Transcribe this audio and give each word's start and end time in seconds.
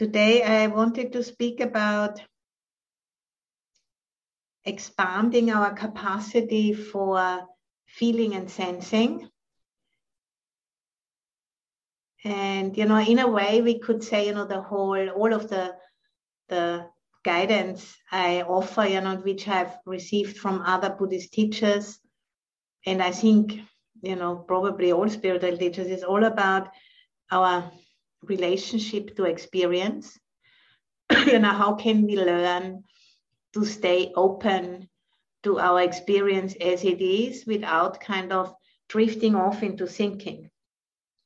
Today, 0.00 0.42
I 0.42 0.68
wanted 0.68 1.12
to 1.12 1.22
speak 1.22 1.60
about 1.60 2.22
expanding 4.64 5.50
our 5.50 5.74
capacity 5.74 6.72
for 6.72 7.46
feeling 7.86 8.34
and 8.34 8.50
sensing. 8.50 9.28
And, 12.24 12.74
you 12.78 12.86
know, 12.86 12.96
in 12.96 13.18
a 13.18 13.28
way, 13.28 13.60
we 13.60 13.78
could 13.78 14.02
say, 14.02 14.28
you 14.28 14.32
know, 14.32 14.46
the 14.46 14.62
whole, 14.62 15.10
all 15.10 15.34
of 15.34 15.50
the, 15.50 15.74
the 16.48 16.86
guidance 17.22 17.94
I 18.10 18.40
offer, 18.40 18.86
you 18.86 19.02
know, 19.02 19.16
which 19.16 19.46
I've 19.48 19.76
received 19.84 20.38
from 20.38 20.62
other 20.62 20.96
Buddhist 20.98 21.34
teachers. 21.34 21.98
And 22.86 23.02
I 23.02 23.10
think, 23.10 23.60
you 24.00 24.16
know, 24.16 24.36
probably 24.36 24.92
all 24.92 25.10
spiritual 25.10 25.58
teachers 25.58 25.88
is 25.88 26.04
all 26.04 26.24
about 26.24 26.68
our 27.30 27.70
relationship 28.22 29.16
to 29.16 29.24
experience. 29.24 30.18
you 31.26 31.38
know, 31.38 31.52
how 31.52 31.74
can 31.74 32.06
we 32.06 32.16
learn 32.16 32.84
to 33.54 33.64
stay 33.64 34.12
open 34.14 34.88
to 35.42 35.58
our 35.58 35.80
experience 35.80 36.54
as 36.60 36.84
it 36.84 37.00
is 37.00 37.46
without 37.46 38.00
kind 38.00 38.32
of 38.32 38.54
drifting 38.88 39.34
off 39.34 39.62
into 39.62 39.86
thinking. 39.86 40.50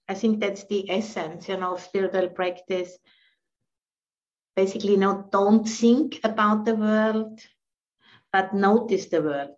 I 0.09 0.15
think 0.15 0.41
that's 0.41 0.65
the 0.67 0.91
essence, 0.91 1.49
you 1.49 1.57
know, 1.57 1.75
of 1.75 1.81
spiritual 1.81 2.29
practice. 2.29 2.97
Basically, 4.55 4.93
you 4.93 4.99
know, 4.99 5.27
don't 5.33 5.65
think 5.65 6.21
about 6.23 6.65
the 6.65 6.77
world, 6.77 7.41
but 8.33 8.55
notice 8.55 9.07
the 9.07 9.23
world. 9.23 9.57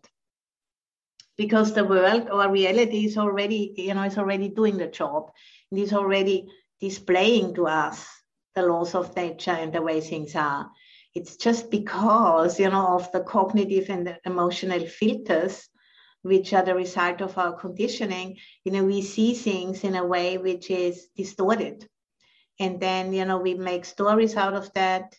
Because 1.37 1.75
the 1.75 1.85
world 1.85 2.31
or 2.31 2.51
reality 2.51 3.05
is 3.05 3.19
already, 3.19 3.75
you 3.77 3.93
know, 3.93 4.05
is 4.05 4.17
already 4.17 4.49
doing 4.49 4.79
the 4.79 4.87
job. 4.87 5.33
It 5.71 5.79
is 5.79 5.93
already 5.93 6.49
displaying 6.81 7.55
to 7.55 7.67
us 7.67 8.07
the 8.55 8.63
laws 8.63 8.95
of 8.95 9.15
nature 9.17 9.53
and 9.53 9.73
the 9.73 9.83
way 9.83 10.01
things 10.01 10.35
are. 10.35 10.71
It's 11.15 11.37
just 11.37 11.71
because, 11.71 12.61
you 12.61 12.69
know, 12.69 12.89
of 12.97 13.11
the 13.13 13.21
cognitive 13.21 13.89
and 13.89 14.19
emotional 14.27 14.87
filters, 14.87 15.69
which 16.23 16.53
are 16.53 16.65
the 16.65 16.75
result 16.75 17.21
of 17.21 17.39
our 17.39 17.53
conditioning, 17.53 18.37
you 18.65 18.73
know, 18.73 18.85
we 18.85 19.01
see 19.01 19.35
things 19.35 19.85
in 19.85 19.95
a 19.95 20.05
way 20.05 20.39
which 20.39 20.71
is 20.71 21.09
distorted. 21.17 21.89
And 22.59 22.81
then, 22.81 23.13
you 23.13 23.25
know, 23.25 23.39
we 23.39 23.55
make 23.55 23.85
stories 23.85 24.37
out 24.37 24.55
of 24.55 24.73
that 24.75 25.15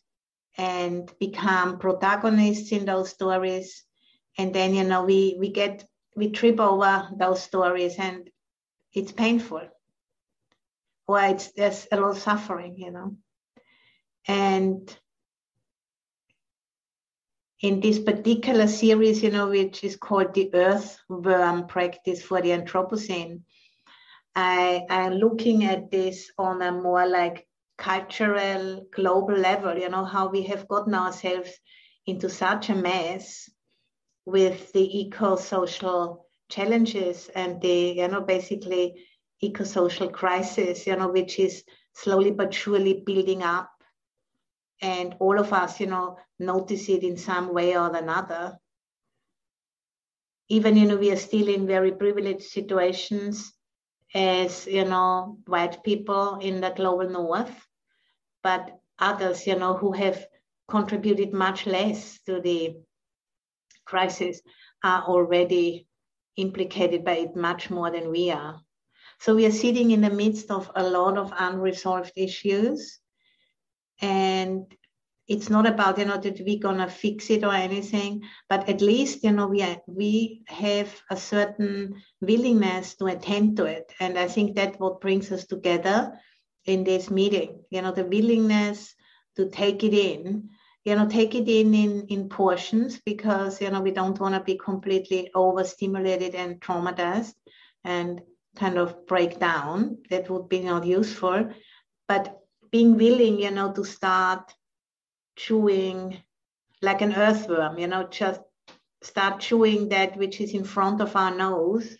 and 0.57 1.11
become 1.19 1.77
protagonists 1.79 2.71
in 2.71 2.85
those 2.85 3.09
stories. 3.09 3.83
And 4.37 4.53
then, 4.53 4.73
you 4.73 4.83
know, 4.83 5.03
we, 5.03 5.37
we 5.39 5.49
get, 5.49 5.85
we 6.15 6.31
trip 6.31 6.59
over 6.59 7.09
those 7.17 7.41
stories 7.41 7.95
and 7.97 8.29
it's 8.93 9.11
painful. 9.11 9.67
Or 11.07 11.21
it's, 11.21 11.51
there's 11.53 11.87
a 11.91 11.99
lot 11.99 12.11
of 12.11 12.19
suffering, 12.19 12.75
you 12.77 12.91
know. 12.91 13.15
And 14.27 14.95
in 17.61 17.79
this 17.79 17.97
particular 17.97 18.67
series, 18.67 19.23
you 19.23 19.31
know, 19.31 19.49
which 19.49 19.83
is 19.83 19.95
called 19.95 20.33
the 20.33 20.53
Earthworm 20.53 21.67
Practice 21.67 22.21
for 22.21 22.41
the 22.41 22.49
Anthropocene, 22.49 23.41
I 24.35 24.85
am 24.89 25.13
looking 25.13 25.65
at 25.65 25.89
this 25.89 26.31
on 26.37 26.61
a 26.61 26.71
more 26.71 27.07
like 27.07 27.47
cultural, 27.77 28.85
global 28.93 29.35
level, 29.35 29.77
you 29.77 29.89
know, 29.89 30.05
how 30.05 30.27
we 30.27 30.43
have 30.43 30.67
gotten 30.67 30.93
ourselves 30.93 31.49
into 32.05 32.29
such 32.29 32.69
a 32.69 32.75
mess 32.75 33.49
with 34.25 34.71
the 34.73 34.99
eco-social 34.99 36.27
challenges 36.49 37.29
and 37.33 37.61
the, 37.61 37.93
you 37.97 38.07
know, 38.07 38.21
basically 38.21 39.06
eco-social 39.41 40.09
crisis, 40.09 40.87
you 40.87 40.95
know, 40.95 41.09
which 41.09 41.39
is 41.39 41.63
slowly 41.93 42.31
but 42.31 42.53
surely 42.53 43.03
building 43.05 43.43
up 43.43 43.69
and 44.81 45.15
all 45.19 45.39
of 45.39 45.53
us, 45.53 45.79
you 45.79 45.87
know, 45.87 46.17
notice 46.39 46.89
it 46.89 47.03
in 47.03 47.17
some 47.17 47.53
way 47.53 47.75
or 47.77 47.95
another. 47.95 48.57
Even, 50.49 50.77
you 50.77 50.87
know, 50.87 50.97
we 50.97 51.11
are 51.11 51.17
still 51.17 51.47
in 51.47 51.67
very 51.67 51.91
privileged 51.91 52.43
situations 52.43 53.53
as, 54.13 54.67
you 54.67 54.85
know, 54.85 55.39
white 55.47 55.83
people 55.83 56.39
in 56.41 56.61
the 56.61 56.69
global 56.69 57.09
north, 57.09 57.67
but 58.43 58.79
others, 58.99 59.45
you 59.45 59.57
know, 59.57 59.73
who 59.73 59.91
have 59.91 60.25
contributed 60.67 61.33
much 61.33 61.65
less 61.65 62.19
to 62.25 62.39
the 62.39 62.75
crisis 63.85 64.41
are 64.83 65.03
already 65.03 65.87
implicated 66.35 67.03
by 67.03 67.13
it 67.13 67.35
much 67.35 67.69
more 67.69 67.89
than 67.89 68.11
we 68.11 68.31
are. 68.31 68.61
So 69.19 69.35
we 69.35 69.45
are 69.45 69.51
sitting 69.51 69.91
in 69.91 70.01
the 70.01 70.09
midst 70.09 70.51
of 70.51 70.71
a 70.75 70.83
lot 70.83 71.17
of 71.17 71.33
unresolved 71.37 72.11
issues. 72.15 72.99
And 74.01 74.73
it's 75.27 75.49
not 75.49 75.67
about 75.67 75.97
you 75.97 76.05
know 76.05 76.17
that 76.17 76.39
we're 76.39 76.59
gonna 76.59 76.89
fix 76.89 77.29
it 77.29 77.43
or 77.43 77.53
anything 77.53 78.23
but 78.49 78.69
at 78.69 78.81
least 78.81 79.23
you 79.23 79.31
know 79.31 79.47
we 79.47 79.61
are, 79.61 79.77
we 79.85 80.41
have 80.47 80.89
a 81.11 81.17
certain 81.17 82.01
willingness 82.21 82.95
to 82.95 83.05
attend 83.07 83.57
to 83.57 83.65
it. 83.65 83.91
And 83.99 84.17
i 84.17 84.27
think 84.27 84.55
that 84.55 84.79
what 84.79 85.01
brings 85.01 85.31
us 85.31 85.45
together 85.45 86.17
in 86.65 86.83
this 86.83 87.09
meeting 87.09 87.63
you 87.69 87.81
know 87.81 87.91
the 87.91 88.05
willingness 88.05 88.95
to 89.35 89.49
take 89.49 89.83
it 89.83 89.93
in 89.93 90.49
you 90.85 90.95
know 90.95 91.07
take 91.07 91.35
it 91.35 91.47
in 91.49 91.73
in 91.73 92.05
in 92.07 92.29
portions 92.29 92.99
because 93.05 93.61
you 93.61 93.69
know 93.69 93.81
we 93.81 93.91
don't 93.91 94.19
want 94.19 94.35
to 94.35 94.41
be 94.41 94.57
completely 94.57 95.29
overstimulated 95.35 96.35
and 96.35 96.61
traumatized. 96.61 97.33
And 97.83 98.21
kind 98.57 98.77
of 98.77 99.05
break 99.07 99.39
down 99.39 99.97
that 100.09 100.29
would 100.29 100.49
be 100.49 100.59
not 100.59 100.85
useful. 100.85 101.51
But 102.07 102.39
being 102.71 102.97
willing, 102.97 103.39
you 103.39 103.51
know, 103.51 103.71
to 103.73 103.83
start 103.83 104.53
chewing 105.35 106.17
like 106.81 107.01
an 107.01 107.13
earthworm, 107.13 107.77
you 107.79 107.87
know, 107.87 108.07
just 108.07 108.41
start 109.01 109.39
chewing 109.39 109.89
that 109.89 110.17
which 110.17 110.41
is 110.41 110.53
in 110.53 110.63
front 110.63 111.01
of 111.01 111.15
our 111.15 111.33
nose 111.33 111.95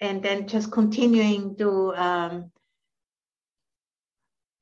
and 0.00 0.22
then 0.22 0.46
just 0.46 0.70
continuing 0.70 1.56
to 1.56 1.94
um, 1.96 2.50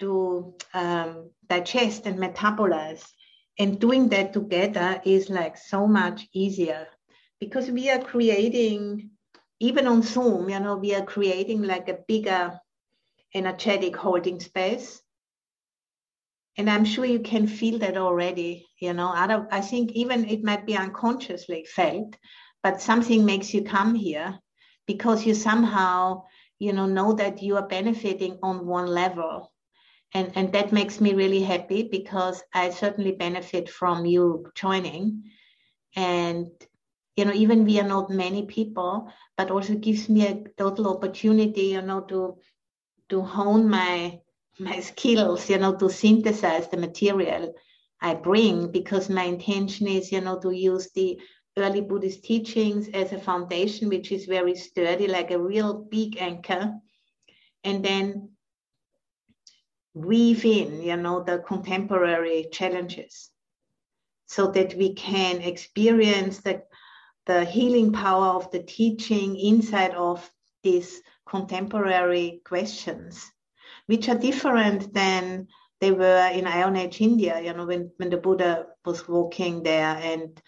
to 0.00 0.54
um, 0.74 1.30
digest 1.48 2.06
and 2.06 2.18
metabolize. 2.18 3.04
And 3.58 3.80
doing 3.80 4.08
that 4.10 4.32
together 4.32 5.00
is 5.04 5.30
like 5.30 5.56
so 5.56 5.86
much 5.86 6.28
easier 6.34 6.86
because 7.40 7.70
we 7.70 7.90
are 7.90 7.98
creating 7.98 9.10
even 9.60 9.86
on 9.86 10.02
zoom 10.02 10.48
you 10.48 10.60
know 10.60 10.76
we 10.76 10.94
are 10.94 11.04
creating 11.04 11.62
like 11.62 11.88
a 11.88 11.98
bigger 12.08 12.58
energetic 13.34 13.96
holding 13.96 14.40
space. 14.40 15.02
And 16.58 16.70
i'm 16.70 16.84
sure 16.84 17.04
you 17.04 17.20
can 17.20 17.46
feel 17.46 17.78
that 17.80 17.96
already 17.96 18.66
you 18.80 18.92
know. 18.94 19.12
I 19.50 19.60
think 19.60 19.92
even 19.92 20.28
it 20.28 20.42
might 20.42 20.66
be 20.66 20.76
unconsciously 20.76 21.64
felt 21.64 22.16
but 22.62 22.80
something 22.80 23.24
makes 23.24 23.54
you 23.54 23.62
come 23.62 23.94
here 23.94 24.38
because 24.86 25.26
you 25.26 25.34
somehow 25.34 26.24
you 26.58 26.72
know 26.72 26.86
know 26.86 27.12
that 27.12 27.42
you 27.42 27.56
are 27.56 27.68
benefiting 27.68 28.38
on 28.42 28.66
one 28.66 28.86
level. 28.86 29.52
And 30.14 30.32
and 30.34 30.52
that 30.52 30.72
makes 30.72 31.00
me 31.00 31.12
really 31.14 31.42
happy 31.42 31.82
because 31.82 32.42
i 32.54 32.70
certainly 32.70 33.12
benefit 33.12 33.68
from 33.68 34.06
you 34.06 34.50
joining. 34.54 35.24
And 35.94 36.50
you 37.16 37.24
know 37.24 37.32
even 37.32 37.64
we 37.64 37.80
are 37.80 37.88
not 37.88 38.10
many 38.10 38.44
people 38.46 39.10
but 39.36 39.50
also 39.50 39.74
gives 39.74 40.08
me 40.08 40.26
a 40.26 40.44
total 40.56 40.88
opportunity 40.88 41.68
you 41.76 41.82
know 41.82 42.00
to 42.00 42.36
to 43.08 43.22
hone 43.22 43.68
my 43.68 44.20
my 44.58 44.80
skills, 44.80 45.50
you 45.50 45.58
know, 45.58 45.76
to 45.76 45.90
synthesize 45.90 46.68
the 46.68 46.76
material 46.76 47.54
I 48.00 48.14
bring 48.14 48.70
because 48.70 49.08
my 49.08 49.24
intention 49.24 49.86
is, 49.86 50.12
you 50.12 50.20
know, 50.20 50.38
to 50.40 50.50
use 50.50 50.90
the 50.92 51.20
early 51.56 51.80
Buddhist 51.80 52.24
teachings 52.24 52.88
as 52.88 53.12
a 53.12 53.18
foundation, 53.18 53.88
which 53.88 54.12
is 54.12 54.26
very 54.26 54.54
sturdy, 54.54 55.08
like 55.08 55.30
a 55.30 55.40
real 55.40 55.74
big 55.74 56.18
anchor. 56.18 56.74
And 57.64 57.84
then 57.84 58.30
weave 59.94 60.44
in, 60.44 60.82
you 60.82 60.96
know, 60.96 61.22
the 61.22 61.38
contemporary 61.38 62.48
challenges 62.52 63.30
so 64.26 64.48
that 64.48 64.74
we 64.74 64.94
can 64.94 65.40
experience 65.40 66.38
the, 66.38 66.62
the 67.26 67.44
healing 67.44 67.92
power 67.92 68.28
of 68.28 68.50
the 68.50 68.62
teaching 68.62 69.36
inside 69.36 69.94
of 69.94 70.30
these 70.62 71.00
contemporary 71.26 72.40
questions 72.44 73.30
which 73.86 74.08
are 74.08 74.18
different 74.18 74.92
than 74.92 75.48
they 75.80 75.92
were 75.92 76.30
in 76.32 76.46
Iron 76.46 76.76
Age 76.76 77.00
India, 77.00 77.40
you 77.40 77.52
know, 77.52 77.66
when, 77.66 77.90
when 77.98 78.10
the 78.10 78.16
Buddha 78.16 78.66
was 78.84 79.08
walking 79.08 79.62
there 79.62 79.96
and 79.96 80.40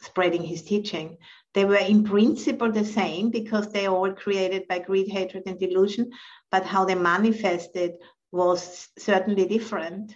spreading 0.00 0.42
his 0.42 0.62
teaching. 0.62 1.18
They 1.54 1.64
were 1.64 1.76
in 1.76 2.04
principle 2.04 2.72
the 2.72 2.84
same 2.84 3.30
because 3.30 3.70
they 3.70 3.86
are 3.86 3.94
all 3.94 4.12
created 4.12 4.66
by 4.68 4.80
greed, 4.80 5.08
hatred, 5.08 5.44
and 5.46 5.58
delusion, 5.58 6.10
but 6.50 6.64
how 6.64 6.84
they 6.84 6.94
manifested 6.94 7.92
was 8.32 8.88
certainly 8.98 9.46
different. 9.46 10.14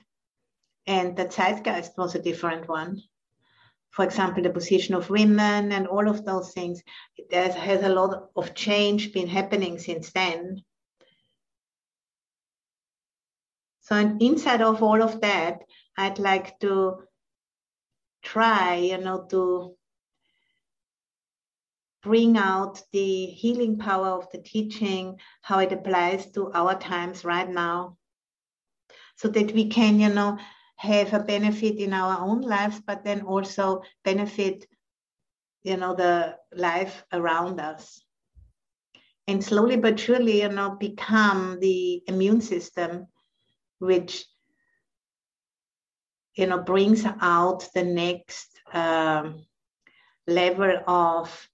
And 0.87 1.17
the 1.17 1.29
zeitgeist 1.29 1.93
was 1.97 2.15
a 2.15 2.23
different 2.23 2.69
one. 2.69 3.03
For 3.97 4.05
example, 4.05 4.43
the 4.43 4.51
position 4.51 4.95
of 4.95 5.09
women 5.09 5.73
and 5.73 5.87
all 5.87 6.07
of 6.07 6.23
those 6.27 6.53
things. 6.53 6.83
There 7.31 7.51
has 7.51 7.83
a 7.83 7.89
lot 7.89 8.29
of 8.37 8.55
change 8.55 9.15
been 9.15 9.27
happening 9.27 9.79
since 9.79 10.13
then. 10.13 10.63
So 13.81 13.97
inside 14.21 14.61
of 14.61 14.83
all 14.83 15.03
of 15.03 15.23
that, 15.23 15.63
I'd 15.97 16.19
like 16.19 16.59
to 16.61 17.05
try, 18.23 18.75
you 18.75 18.99
know, 18.99 19.27
to 19.31 19.77
bring 22.03 22.37
out 22.37 22.83
the 22.93 23.27
healing 23.27 23.79
power 23.79 24.09
of 24.09 24.31
the 24.31 24.43
teaching, 24.43 25.19
how 25.41 25.61
it 25.61 25.73
applies 25.73 26.31
to 26.33 26.53
our 26.53 26.79
times 26.79 27.25
right 27.25 27.49
now, 27.49 27.97
so 29.17 29.29
that 29.29 29.53
we 29.53 29.69
can, 29.69 29.99
you 29.99 30.11
know, 30.11 30.39
have 30.77 31.13
a 31.15 31.21
benefit 31.21 31.77
in 31.77 31.93
our 31.93 32.21
own 32.21 32.43
lives, 32.43 32.81
but 32.87 33.05
then 33.05 33.23
also 33.23 33.83
benefit, 34.05 34.67
you 35.63 35.77
know, 35.77 35.95
the 35.95 36.37
life 36.55 37.05
around 37.13 37.61
us. 37.61 38.03
And 39.27 39.43
slowly 39.43 39.77
but 39.77 39.99
surely, 39.99 40.43
you 40.43 40.49
know, 40.49 40.77
become 40.79 41.59
the 41.61 42.03
immune 42.07 42.41
system, 42.41 43.07
which, 43.79 44.25
you 46.35 46.47
know, 46.47 46.59
brings 46.59 47.05
out 47.21 47.69
the 47.75 47.83
next 47.83 48.61
um, 48.73 49.47
level 50.27 50.79
of 50.87 51.49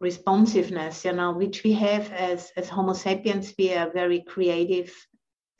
responsiveness, 0.00 1.04
you 1.04 1.12
know, 1.12 1.32
which 1.32 1.64
we 1.64 1.72
have 1.72 2.10
as, 2.12 2.50
as 2.56 2.68
Homo 2.68 2.92
sapiens, 2.92 3.54
we 3.58 3.74
are 3.74 3.90
very 3.90 4.20
creative 4.22 4.94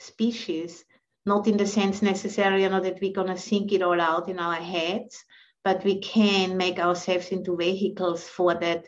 species, 0.01 0.85
not 1.27 1.47
in 1.47 1.57
the 1.57 1.67
sense 1.67 2.03
necessarily, 2.03 2.63
you 2.63 2.69
know, 2.69 2.81
that 2.81 3.01
we're 3.01 3.13
gonna 3.13 3.37
think 3.37 3.73
it 3.73 3.83
all 3.83 4.01
out 4.01 4.29
in 4.29 4.39
our 4.39 4.55
heads, 4.55 5.25
but 5.65 5.85
we 5.85 6.01
can 6.01 6.57
make 6.57 6.79
ourselves 6.79 7.29
into 7.29 7.57
vehicles 7.57 8.27
for 8.29 8.55
that 8.55 8.87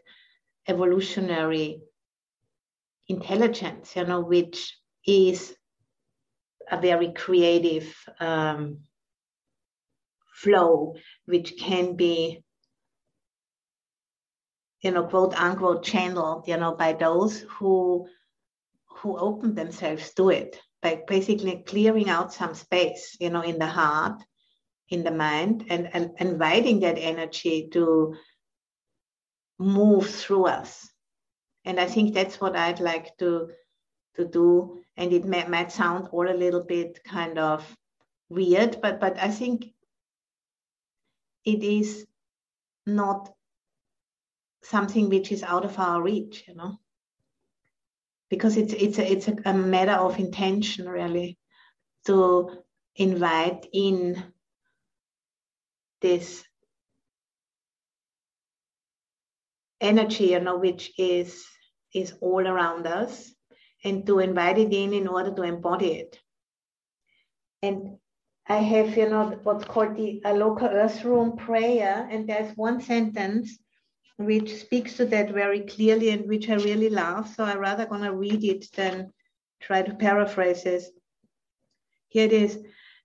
evolutionary 0.66 1.82
intelligence, 3.08 3.94
you 3.96 4.04
know, 4.04 4.20
which 4.20 4.78
is 5.06 5.54
a 6.70 6.80
very 6.80 7.12
creative 7.12 7.94
um, 8.20 8.78
flow, 10.32 10.94
which 11.26 11.58
can 11.58 11.96
be 11.96 12.42
you 14.82 14.90
know, 14.90 15.04
quote 15.04 15.34
unquote 15.34 15.82
channeled, 15.84 16.48
you 16.48 16.56
know, 16.56 16.74
by 16.74 16.92
those 16.94 17.40
who 17.40 18.08
who 18.86 19.16
open 19.18 19.54
themselves 19.54 20.12
to 20.14 20.30
it 20.30 20.58
by 20.82 21.02
basically 21.06 21.62
clearing 21.66 22.08
out 22.08 22.32
some 22.32 22.54
space, 22.54 23.16
you 23.20 23.30
know, 23.30 23.42
in 23.42 23.58
the 23.58 23.66
heart, 23.66 24.22
in 24.88 25.04
the 25.04 25.10
mind, 25.10 25.66
and, 25.68 25.88
and 25.92 26.12
inviting 26.18 26.80
that 26.80 26.98
energy 26.98 27.68
to 27.72 28.16
move 29.58 30.08
through 30.08 30.46
us. 30.46 30.88
And 31.64 31.78
I 31.78 31.86
think 31.86 32.14
that's 32.14 32.40
what 32.40 32.56
I'd 32.56 32.80
like 32.80 33.16
to 33.18 33.50
to 34.16 34.26
do. 34.26 34.80
And 34.96 35.12
it 35.12 35.24
may, 35.24 35.46
might 35.46 35.70
sound 35.70 36.08
all 36.12 36.28
a 36.28 36.34
little 36.34 36.64
bit 36.64 37.04
kind 37.04 37.38
of 37.38 37.64
weird, 38.28 38.80
but 38.80 39.00
but 39.00 39.18
I 39.18 39.28
think 39.28 39.66
it 41.44 41.62
is 41.62 42.06
not 42.86 43.32
something 44.62 45.08
which 45.08 45.32
is 45.32 45.42
out 45.42 45.64
of 45.64 45.78
our 45.78 46.02
reach, 46.02 46.44
you 46.48 46.54
know, 46.54 46.78
because 48.30 48.56
it's 48.56 48.72
it's 48.72 48.98
a, 48.98 49.12
it's 49.12 49.28
a, 49.44 49.52
matter 49.52 49.92
of 49.92 50.18
intention 50.18 50.88
really 50.88 51.36
to 52.06 52.62
invite 52.96 53.66
in 53.72 54.22
this 56.00 56.42
energy, 59.80 60.26
you 60.26 60.40
know, 60.40 60.56
which 60.58 60.92
is 60.96 61.44
is 61.92 62.14
all 62.20 62.46
around 62.46 62.86
us, 62.86 63.34
and 63.84 64.06
to 64.06 64.20
invite 64.20 64.58
it 64.58 64.72
in 64.72 64.92
in 64.92 65.08
order 65.08 65.34
to 65.34 65.42
embody 65.42 65.92
it. 65.92 66.18
And 67.62 67.98
I 68.46 68.56
have, 68.56 68.96
you 68.96 69.08
know, 69.08 69.38
what's 69.42 69.64
called 69.64 69.96
the 69.96 70.22
Aloka 70.24 70.72
Earth 70.72 71.04
Room 71.04 71.36
prayer, 71.36 72.08
and 72.10 72.28
there's 72.28 72.56
one 72.56 72.80
sentence 72.80 73.58
which 74.20 74.54
speaks 74.60 74.98
to 74.98 75.06
that 75.06 75.30
very 75.30 75.60
clearly 75.60 76.10
and 76.10 76.28
which 76.28 76.50
I 76.50 76.56
really 76.56 76.90
love. 76.90 77.26
So 77.34 77.42
I'm 77.42 77.58
rather 77.58 77.86
going 77.86 78.02
to 78.02 78.14
read 78.14 78.44
it 78.44 78.70
than 78.72 79.14
try 79.60 79.80
to 79.80 79.94
paraphrase 79.94 80.66
it. 80.66 80.84
Here 82.08 82.26
it 82.26 82.32
is 82.32 82.58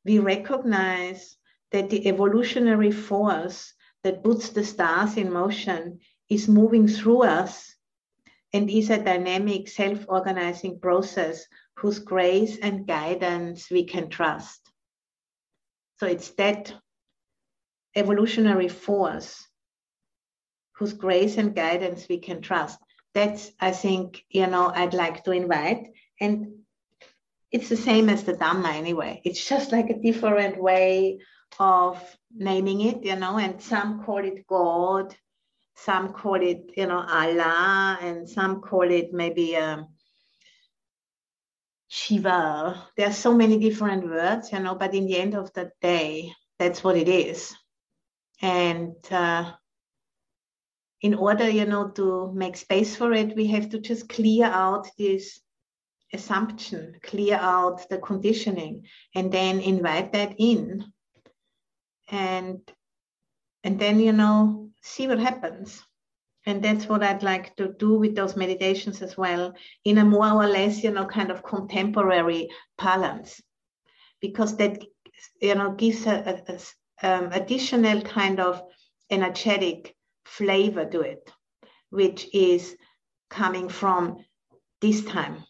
We 0.03 0.19
recognize 0.19 1.37
that 1.71 1.89
the 1.89 2.05
evolutionary 2.07 2.91
force 2.91 3.73
that 4.03 4.23
puts 4.23 4.49
the 4.49 4.63
stars 4.63 5.15
in 5.15 5.31
motion 5.31 5.99
is 6.29 6.49
moving 6.49 6.87
through 6.87 7.23
us 7.23 7.73
and 8.51 8.69
is 8.69 8.89
a 8.89 9.01
dynamic 9.01 9.69
self 9.69 10.05
organizing 10.09 10.79
process 10.79 11.45
whose 11.77 11.99
grace 11.99 12.57
and 12.61 12.85
guidance 12.85 13.71
we 13.71 13.85
can 13.85 14.09
trust. 14.09 14.69
So 15.97 16.07
it's 16.07 16.31
that 16.31 16.73
evolutionary 17.95 18.67
force 18.67 19.47
whose 20.77 20.93
grace 20.93 21.37
and 21.37 21.55
guidance 21.55 22.07
we 22.09 22.19
can 22.19 22.41
trust. 22.41 22.79
That's, 23.13 23.51
I 23.59 23.71
think, 23.71 24.23
you 24.29 24.47
know, 24.47 24.71
I'd 24.73 24.93
like 24.93 25.23
to 25.23 25.31
invite. 25.31 25.87
And 26.19 26.59
it's 27.51 27.69
the 27.69 27.77
same 27.77 28.09
as 28.09 28.23
the 28.23 28.33
Dhamma 28.33 28.73
anyway. 28.73 29.21
It's 29.23 29.47
just 29.47 29.71
like 29.71 29.89
a 29.89 30.01
different 30.01 30.61
way 30.61 31.19
of 31.59 32.01
naming 32.35 32.81
it, 32.81 33.05
you 33.05 33.15
know, 33.15 33.37
and 33.37 33.61
some 33.61 34.03
call 34.03 34.25
it 34.25 34.45
God, 34.47 35.15
some 35.77 36.11
call 36.11 36.41
it, 36.41 36.71
you 36.75 36.87
know, 36.87 37.05
Allah, 37.07 37.97
and 38.01 38.27
some 38.27 38.59
call 38.61 38.91
it 38.91 39.13
maybe 39.13 39.55
um, 39.55 39.87
Shiva. 41.87 42.83
There 42.97 43.07
are 43.07 43.13
so 43.13 43.33
many 43.33 43.57
different 43.57 44.05
words, 44.05 44.51
you 44.51 44.59
know, 44.59 44.75
but 44.75 44.93
in 44.93 45.05
the 45.07 45.17
end 45.17 45.35
of 45.35 45.53
the 45.53 45.71
day, 45.81 46.33
that's 46.59 46.83
what 46.83 46.97
it 46.97 47.07
is. 47.07 47.55
And 48.41 48.95
uh, 49.11 49.53
in 51.01 51.13
order, 51.13 51.49
you 51.49 51.65
know, 51.65 51.89
to 51.89 52.31
make 52.33 52.57
space 52.57 52.95
for 52.95 53.11
it, 53.13 53.35
we 53.35 53.47
have 53.47 53.69
to 53.69 53.79
just 53.79 54.09
clear 54.09 54.45
out 54.45 54.87
this 54.97 55.41
assumption, 56.13 56.95
clear 57.03 57.35
out 57.35 57.87
the 57.89 57.97
conditioning, 57.97 58.85
and 59.13 59.31
then 59.31 59.59
invite 59.59 60.13
that 60.13 60.35
in. 60.37 60.85
And 62.09 62.61
and 63.63 63.79
then, 63.79 63.99
you 63.99 64.13
know, 64.13 64.69
see 64.81 65.07
what 65.07 65.19
happens. 65.19 65.83
And 66.45 66.63
that's 66.63 66.87
what 66.87 67.01
I'd 67.01 67.23
like 67.23 67.55
to 67.55 67.73
do 67.79 67.97
with 67.97 68.15
those 68.15 68.35
meditations 68.35 69.01
as 69.01 69.17
well, 69.17 69.53
in 69.83 69.97
a 69.97 70.05
more 70.05 70.31
or 70.31 70.47
less, 70.47 70.83
you 70.83 70.91
know, 70.91 71.05
kind 71.05 71.31
of 71.31 71.41
contemporary 71.41 72.49
balance, 72.77 73.41
because 74.21 74.55
that, 74.57 74.83
you 75.41 75.55
know, 75.55 75.71
gives 75.71 76.05
a, 76.05 76.43
a, 76.47 76.53
a 76.53 76.59
um, 77.01 77.31
additional 77.31 78.01
kind 78.01 78.39
of 78.39 78.61
energetic 79.09 79.94
flavor 80.25 80.85
to 80.85 81.01
it, 81.01 81.31
which 81.89 82.27
is 82.33 82.75
coming 83.29 83.69
from 83.69 84.23
this 84.81 85.03
time, 85.05 85.43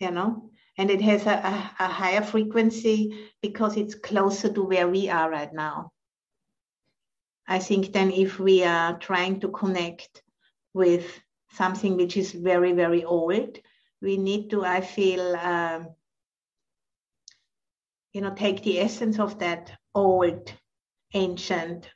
you 0.00 0.10
know, 0.10 0.50
and 0.76 0.90
it 0.90 1.00
has 1.00 1.26
a, 1.26 1.30
a, 1.30 1.84
a, 1.84 1.88
higher 1.88 2.22
frequency 2.22 3.28
because 3.42 3.76
it's 3.76 3.94
closer 3.94 4.52
to 4.52 4.62
where 4.62 4.88
we 4.88 5.08
are 5.08 5.30
right 5.30 5.52
now. 5.52 5.90
I 7.46 7.58
think 7.58 7.92
then 7.92 8.10
if 8.10 8.38
we 8.38 8.62
are 8.64 8.98
trying 8.98 9.40
to 9.40 9.48
connect 9.48 10.22
with 10.72 11.20
something 11.52 11.96
which 11.96 12.16
is 12.16 12.32
very, 12.32 12.72
very 12.72 13.04
old, 13.04 13.58
we 14.00 14.16
need 14.16 14.50
to, 14.50 14.64
I 14.64 14.80
feel, 14.80 15.36
um, 15.36 15.88
you 18.12 18.20
know, 18.20 18.34
take 18.34 18.62
the 18.62 18.80
essence 18.80 19.18
of 19.18 19.38
that 19.40 19.72
old, 19.94 20.52
ancient 21.12 21.90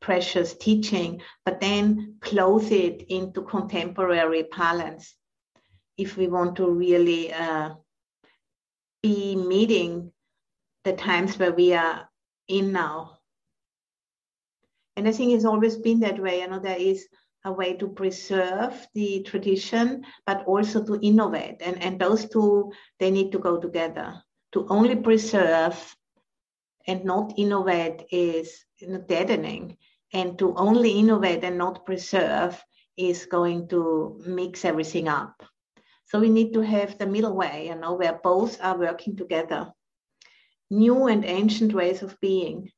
precious 0.00 0.54
teaching, 0.54 1.20
but 1.44 1.60
then 1.60 2.16
clothe 2.20 2.72
it 2.72 3.06
into 3.08 3.42
contemporary 3.42 4.44
parlance 4.44 5.14
if 5.96 6.16
we 6.16 6.26
want 6.28 6.56
to 6.56 6.70
really 6.70 7.32
uh, 7.32 7.70
be 9.02 9.36
meeting 9.36 10.12
the 10.84 10.94
times 10.94 11.38
where 11.38 11.52
we 11.52 11.74
are 11.74 12.08
in 12.48 12.72
now. 12.72 13.18
And 14.96 15.06
I 15.06 15.12
think 15.12 15.32
it's 15.32 15.44
always 15.44 15.76
been 15.76 16.00
that 16.00 16.18
way. 16.18 16.40
You 16.40 16.48
know, 16.48 16.58
there 16.58 16.78
is 16.78 17.06
a 17.44 17.52
way 17.52 17.74
to 17.74 17.88
preserve 17.88 18.86
the 18.94 19.22
tradition, 19.22 20.04
but 20.26 20.44
also 20.46 20.84
to 20.84 20.98
innovate. 21.00 21.56
And, 21.60 21.82
and 21.82 21.98
those 21.98 22.28
two, 22.28 22.72
they 22.98 23.10
need 23.10 23.32
to 23.32 23.38
go 23.38 23.58
together. 23.58 24.22
To 24.52 24.66
only 24.68 24.96
preserve 24.96 25.96
and 26.86 27.04
not 27.04 27.34
innovate 27.36 28.06
is 28.10 28.64
deadening 29.06 29.76
and 30.12 30.38
to 30.38 30.54
only 30.56 30.90
innovate 30.92 31.44
and 31.44 31.58
not 31.58 31.86
preserve 31.86 32.62
is 32.96 33.26
going 33.26 33.68
to 33.68 34.20
mix 34.26 34.64
everything 34.64 35.08
up. 35.08 35.42
So 36.06 36.18
we 36.18 36.28
need 36.28 36.52
to 36.54 36.60
have 36.60 36.98
the 36.98 37.06
middle 37.06 37.34
way, 37.34 37.68
you 37.68 37.76
know, 37.76 37.94
where 37.94 38.18
both 38.22 38.60
are 38.60 38.76
working 38.76 39.16
together. 39.16 39.72
New 40.70 41.06
and 41.06 41.24
ancient 41.24 41.72
ways 41.72 42.02
of 42.02 42.18
being. 42.20 42.70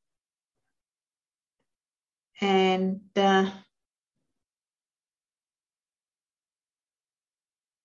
And 2.40 3.00
uh, 3.16 3.50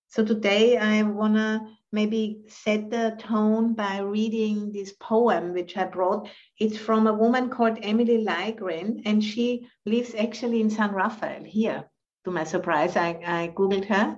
so 0.08 0.24
today 0.24 0.76
I 0.76 1.02
want 1.02 1.34
to 1.36 1.77
maybe 1.92 2.42
set 2.48 2.90
the 2.90 3.16
tone 3.18 3.74
by 3.74 3.98
reading 3.98 4.72
this 4.72 4.92
poem 4.92 5.52
which 5.52 5.76
I 5.76 5.84
brought. 5.84 6.28
It's 6.58 6.76
from 6.76 7.06
a 7.06 7.14
woman 7.14 7.48
called 7.48 7.78
Emily 7.82 8.24
Ligren, 8.24 9.02
and 9.04 9.22
she 9.22 9.68
lives 9.86 10.14
actually 10.14 10.60
in 10.60 10.70
San 10.70 10.92
Rafael 10.92 11.44
here. 11.44 11.88
To 12.24 12.30
my 12.30 12.44
surprise, 12.44 12.96
I, 12.96 13.20
I 13.24 13.52
Googled 13.54 13.86
her 13.86 14.16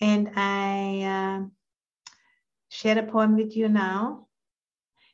and 0.00 0.30
I 0.36 1.02
uh, 1.02 1.46
share 2.68 2.98
a 2.98 3.02
poem 3.02 3.36
with 3.36 3.56
you 3.56 3.68
now, 3.68 4.28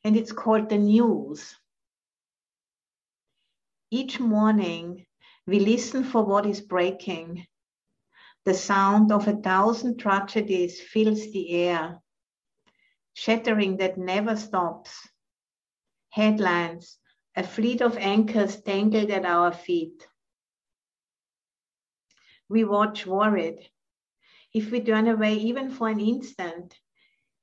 and 0.04 0.16
it's 0.16 0.32
called 0.32 0.68
The 0.68 0.78
News. 0.78 1.56
Each 3.90 4.20
morning, 4.20 5.06
we 5.46 5.60
listen 5.60 6.04
for 6.04 6.24
what 6.24 6.46
is 6.46 6.60
breaking 6.60 7.46
the 8.44 8.54
sound 8.54 9.10
of 9.10 9.26
a 9.26 9.36
thousand 9.36 9.98
tragedies 9.98 10.80
fills 10.80 11.32
the 11.32 11.50
air, 11.52 12.00
shattering 13.14 13.78
that 13.78 13.96
never 13.96 14.36
stops. 14.36 15.08
Headlines, 16.10 16.98
a 17.34 17.42
fleet 17.42 17.80
of 17.80 17.96
anchors 17.96 18.60
tangled 18.60 19.10
at 19.10 19.24
our 19.24 19.52
feet. 19.52 20.06
We 22.48 22.64
watch 22.64 23.06
worried. 23.06 23.70
If 24.52 24.70
we 24.70 24.80
turn 24.80 25.08
away 25.08 25.34
even 25.34 25.70
for 25.70 25.88
an 25.88 25.98
instant, 25.98 26.78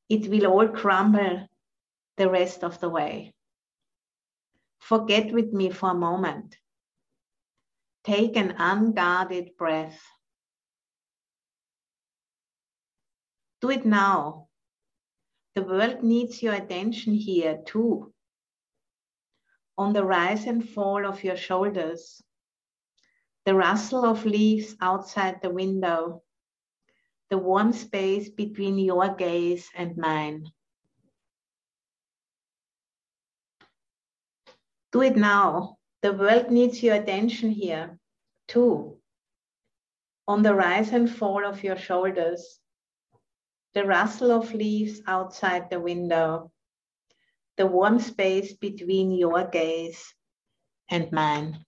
it 0.08 0.30
will 0.30 0.46
all 0.46 0.68
crumble 0.70 1.48
the 2.18 2.30
rest 2.30 2.64
of 2.64 2.80
the 2.80 2.90
way. 2.90 3.34
Forget 4.80 5.34
with 5.34 5.52
me 5.52 5.72
for 5.72 5.92
a 5.92 5.96
moment. 5.96 6.58
Take 8.04 8.38
an 8.38 8.56
unguarded 8.58 9.58
breath. 9.58 10.02
Do 13.62 13.70
it 13.70 13.86
now. 13.86 14.48
The 15.54 15.62
world 15.62 16.02
needs 16.02 16.42
your 16.42 16.54
attention 16.56 17.14
here 17.14 17.62
too. 17.66 18.12
On 19.78 19.94
the 19.94 20.04
rise 20.04 20.46
and 20.46 20.68
fall 20.68 21.06
of 21.06 21.24
your 21.24 21.38
shoulders, 21.38 22.24
the 23.46 23.54
rustle 23.54 24.06
of 24.06 24.26
leaves 24.26 24.76
outside 24.82 25.42
the 25.42 25.50
window, 25.50 26.24
the 27.30 27.38
warm 27.38 27.72
space 27.74 28.30
between 28.30 28.80
your 28.80 29.16
gaze 29.16 29.70
and 29.76 29.96
mine. 29.98 30.52
Do 34.92 35.02
it 35.02 35.16
now. 35.16 35.78
The 36.02 36.14
world 36.14 36.50
needs 36.50 36.82
your 36.82 36.96
attention 36.96 37.52
here 37.52 38.00
too. 38.48 38.98
On 40.28 40.42
the 40.42 40.56
rise 40.56 40.92
and 40.92 41.10
fall 41.10 41.46
of 41.46 41.64
your 41.64 41.78
shoulders, 41.78 42.61
the 43.74 43.86
rustle 43.86 44.32
of 44.32 44.54
leaves 44.54 45.02
outside 45.08 45.70
the 45.70 45.80
window, 45.80 46.52
the 47.58 47.66
warm 47.66 48.00
space 48.00 48.54
between 48.54 49.12
your 49.12 49.46
gaze 49.46 50.14
and 50.90 51.12
mine. 51.12 51.66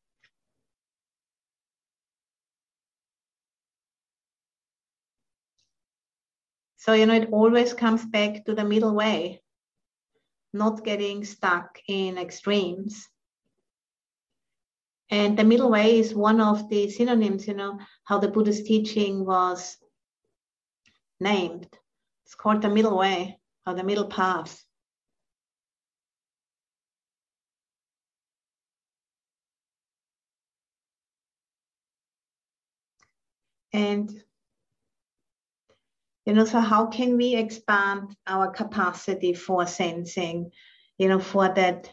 So, 6.77 6.91
you 6.91 7.05
know, 7.05 7.13
it 7.13 7.29
always 7.31 7.73
comes 7.73 8.05
back 8.05 8.43
to 8.45 8.53
the 8.53 8.65
middle 8.65 8.93
way, 8.93 9.41
not 10.51 10.83
getting 10.83 11.23
stuck 11.23 11.79
in 11.87 12.17
extremes. 12.17 13.07
And 15.09 15.39
the 15.39 15.45
middle 15.45 15.71
way 15.71 15.99
is 15.99 16.13
one 16.13 16.41
of 16.41 16.67
the 16.67 16.89
synonyms, 16.89 17.47
you 17.47 17.53
know, 17.53 17.79
how 18.03 18.19
the 18.19 18.27
Buddhist 18.27 18.65
teaching 18.65 19.25
was 19.25 19.77
named. 21.21 21.67
It's 22.25 22.35
called 22.35 22.61
the 22.61 22.69
middle 22.69 22.97
way 22.97 23.39
or 23.65 23.73
the 23.73 23.83
middle 23.83 24.07
path. 24.07 24.63
And 33.73 34.23
you 36.25 36.33
know, 36.33 36.45
so 36.45 36.59
how 36.59 36.85
can 36.87 37.17
we 37.17 37.35
expand 37.35 38.15
our 38.27 38.49
capacity 38.49 39.33
for 39.33 39.67
sensing, 39.67 40.51
you 40.97 41.09
know, 41.09 41.19
for 41.19 41.53
that 41.53 41.91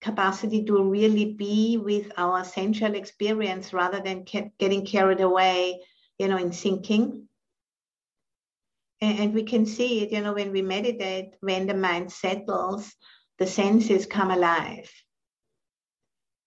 capacity 0.00 0.64
to 0.64 0.82
really 0.82 1.32
be 1.32 1.76
with 1.76 2.10
our 2.16 2.44
sensual 2.44 2.94
experience 2.94 3.72
rather 3.72 4.00
than 4.00 4.24
getting 4.58 4.84
carried 4.84 5.20
away, 5.20 5.80
you 6.18 6.28
know, 6.28 6.36
in 6.36 6.50
thinking 6.50 7.28
and 9.04 9.34
we 9.34 9.42
can 9.42 9.66
see 9.66 10.02
it, 10.02 10.12
you 10.12 10.20
know, 10.20 10.32
when 10.32 10.52
we 10.52 10.62
meditate, 10.62 11.34
when 11.40 11.66
the 11.66 11.74
mind 11.74 12.12
settles, 12.12 12.94
the 13.38 13.46
senses 13.46 14.06
come 14.06 14.30
alive. 14.30 14.90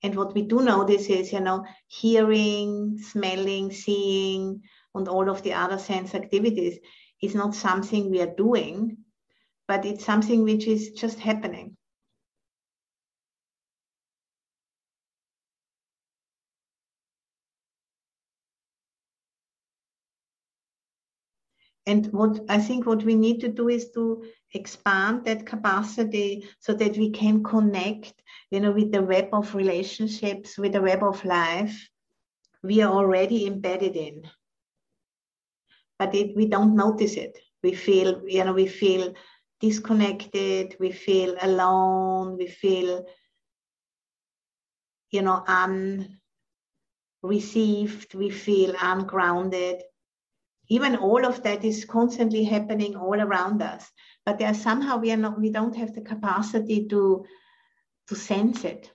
And 0.03 0.15
what 0.15 0.33
we 0.35 0.43
do 0.43 0.61
notice 0.61 1.07
is, 1.07 1.33
you 1.33 1.39
know, 1.39 1.65
hearing, 1.87 2.99
smelling, 2.99 3.71
seeing, 3.71 4.61
and 4.93 5.07
all 5.07 5.29
of 5.29 5.41
the 5.43 5.53
other 5.53 5.77
sense 5.77 6.13
activities 6.15 6.79
is 7.21 7.35
not 7.35 7.55
something 7.55 8.09
we 8.09 8.21
are 8.21 8.35
doing, 8.35 8.97
but 9.67 9.85
it's 9.85 10.05
something 10.05 10.43
which 10.43 10.67
is 10.67 10.91
just 10.91 11.19
happening. 11.19 11.77
And 21.87 22.05
what 22.07 22.41
I 22.49 22.59
think 22.59 22.85
what 22.85 23.03
we 23.03 23.15
need 23.15 23.39
to 23.39 23.47
do 23.47 23.69
is 23.69 23.91
to 23.91 24.23
expand 24.53 25.25
that 25.25 25.45
capacity 25.45 26.45
so 26.59 26.73
that 26.73 26.97
we 26.97 27.09
can 27.09 27.43
connect, 27.43 28.13
you 28.51 28.59
know, 28.59 28.71
with 28.71 28.91
the 28.91 29.01
web 29.01 29.29
of 29.31 29.55
relationships, 29.55 30.57
with 30.57 30.73
the 30.73 30.81
web 30.81 31.01
of 31.03 31.23
life 31.25 31.89
we 32.63 32.81
are 32.81 32.91
already 32.91 33.47
embedded 33.47 33.95
in. 33.95 34.23
But 35.97 36.13
it, 36.13 36.35
we 36.35 36.47
don't 36.47 36.75
notice 36.75 37.15
it. 37.15 37.37
We 37.63 37.73
feel, 37.73 38.21
you 38.27 38.43
know, 38.43 38.53
we 38.53 38.67
feel 38.67 39.13
disconnected, 39.59 40.75
we 40.79 40.91
feel 40.91 41.35
alone, 41.41 42.37
we 42.37 42.47
feel, 42.47 43.05
you 45.11 45.21
know, 45.21 45.43
unreceived, 47.23 48.13
we 48.13 48.29
feel 48.29 48.75
ungrounded 48.79 49.81
even 50.69 50.97
all 50.97 51.25
of 51.25 51.43
that 51.43 51.63
is 51.63 51.85
constantly 51.85 52.43
happening 52.43 52.95
all 52.95 53.19
around 53.19 53.61
us. 53.61 53.89
But 54.25 54.39
there 54.39 54.53
somehow 54.53 54.97
we 54.97 55.11
are 55.11 55.17
not 55.17 55.39
we 55.39 55.49
don't 55.49 55.75
have 55.75 55.93
the 55.93 56.01
capacity 56.01 56.87
to 56.87 57.25
to 58.07 58.15
sense 58.15 58.63
it. 58.63 58.91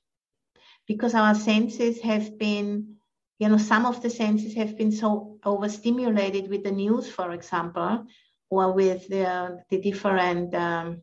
Because 0.87 1.15
our 1.15 1.35
senses 1.35 2.01
have 2.01 2.39
been 2.39 2.97
you 3.39 3.49
know 3.49 3.59
some 3.59 3.87
of 3.87 4.03
the 4.03 4.11
senses 4.11 4.55
have 4.55 4.77
been 4.77 4.93
so 4.93 5.39
overstimulated 5.45 6.49
with 6.49 6.63
the 6.63 6.71
news 6.71 7.11
for 7.11 7.33
example 7.33 8.07
or 8.51 8.73
with 8.73 9.09
the, 9.09 9.59
the 9.71 9.81
different 9.81 10.55
um, 10.55 11.03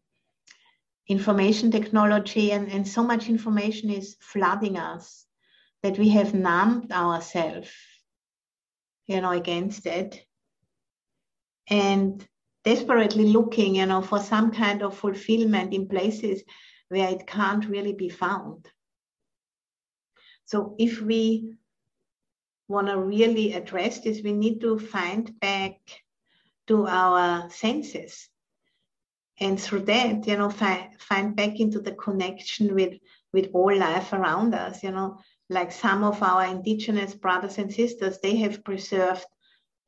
information 1.07 1.71
technology 1.71 2.51
and, 2.51 2.71
and 2.71 2.87
so 2.87 3.03
much 3.03 3.27
information 3.27 3.89
is 3.89 4.15
flooding 4.19 4.77
us 4.77 5.25
that 5.81 5.97
we 5.97 6.09
have 6.09 6.33
numbed 6.33 6.91
ourselves 6.91 7.71
you 9.07 9.19
know 9.19 9.31
against 9.31 9.85
it 9.85 10.25
and 11.69 12.25
desperately 12.63 13.25
looking, 13.25 13.75
you 13.75 13.85
know, 13.85 14.01
for 14.01 14.19
some 14.19 14.51
kind 14.51 14.81
of 14.81 14.97
fulfillment 14.97 15.73
in 15.73 15.87
places 15.87 16.43
where 16.89 17.09
it 17.09 17.27
can't 17.27 17.65
really 17.67 17.93
be 17.93 18.09
found. 18.09 18.67
So 20.45 20.75
if 20.79 21.01
we 21.01 21.53
want 22.67 22.87
to 22.87 22.99
really 22.99 23.53
address 23.53 23.99
this, 23.99 24.21
we 24.23 24.33
need 24.33 24.61
to 24.61 24.79
find 24.79 25.39
back 25.39 25.75
to 26.67 26.87
our 26.87 27.49
senses. 27.49 28.29
And 29.39 29.59
through 29.59 29.81
that, 29.85 30.27
you 30.27 30.37
know, 30.37 30.49
find, 30.49 30.99
find 30.99 31.35
back 31.35 31.59
into 31.59 31.79
the 31.79 31.93
connection 31.93 32.75
with, 32.75 32.95
with 33.31 33.49
all 33.53 33.75
life 33.75 34.11
around 34.11 34.53
us, 34.53 34.83
you 34.83 34.91
know, 34.91 35.19
like 35.49 35.71
some 35.71 36.03
of 36.03 36.21
our 36.21 36.45
indigenous 36.45 37.15
brothers 37.15 37.57
and 37.57 37.73
sisters, 37.73 38.19
they 38.21 38.35
have 38.37 38.63
preserved 38.63 39.25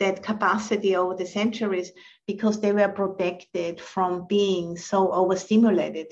that 0.01 0.23
capacity 0.23 0.95
over 0.95 1.15
the 1.15 1.27
centuries 1.27 1.91
because 2.25 2.59
they 2.59 2.71
were 2.71 2.89
protected 2.89 3.79
from 3.79 4.25
being 4.27 4.75
so 4.75 5.11
overstimulated. 5.11 6.11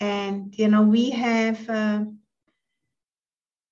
And, 0.00 0.56
you 0.56 0.68
know, 0.68 0.84
we 0.84 1.10
have, 1.10 1.68
uh, 1.68 2.04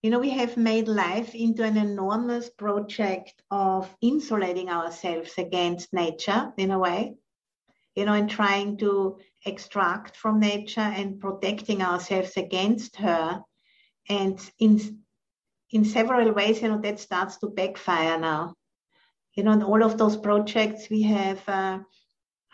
you 0.02 0.10
know, 0.10 0.18
we 0.18 0.30
have 0.30 0.56
made 0.56 0.88
life 0.88 1.36
into 1.36 1.62
an 1.62 1.76
enormous 1.76 2.50
project 2.50 3.40
of 3.52 3.88
insulating 4.00 4.68
ourselves 4.68 5.34
against 5.38 5.92
nature 5.92 6.52
in 6.56 6.72
a 6.72 6.80
way, 6.80 7.14
you 7.94 8.04
know, 8.04 8.14
and 8.14 8.28
trying 8.28 8.76
to 8.78 9.20
extract 9.44 10.16
from 10.16 10.40
nature 10.40 10.80
and 10.98 11.20
protecting 11.20 11.80
ourselves 11.80 12.36
against 12.36 12.96
her. 12.96 13.40
And 14.08 14.40
in, 14.58 15.05
in 15.72 15.84
several 15.84 16.32
ways, 16.32 16.62
you 16.62 16.68
know, 16.68 16.80
that 16.82 17.00
starts 17.00 17.38
to 17.38 17.48
backfire 17.48 18.18
now. 18.18 18.54
you 19.34 19.42
know, 19.44 19.60
all 19.62 19.82
of 19.82 19.98
those 19.98 20.16
projects 20.16 20.88
we 20.90 21.02
have 21.02 21.42
uh, 21.48 21.78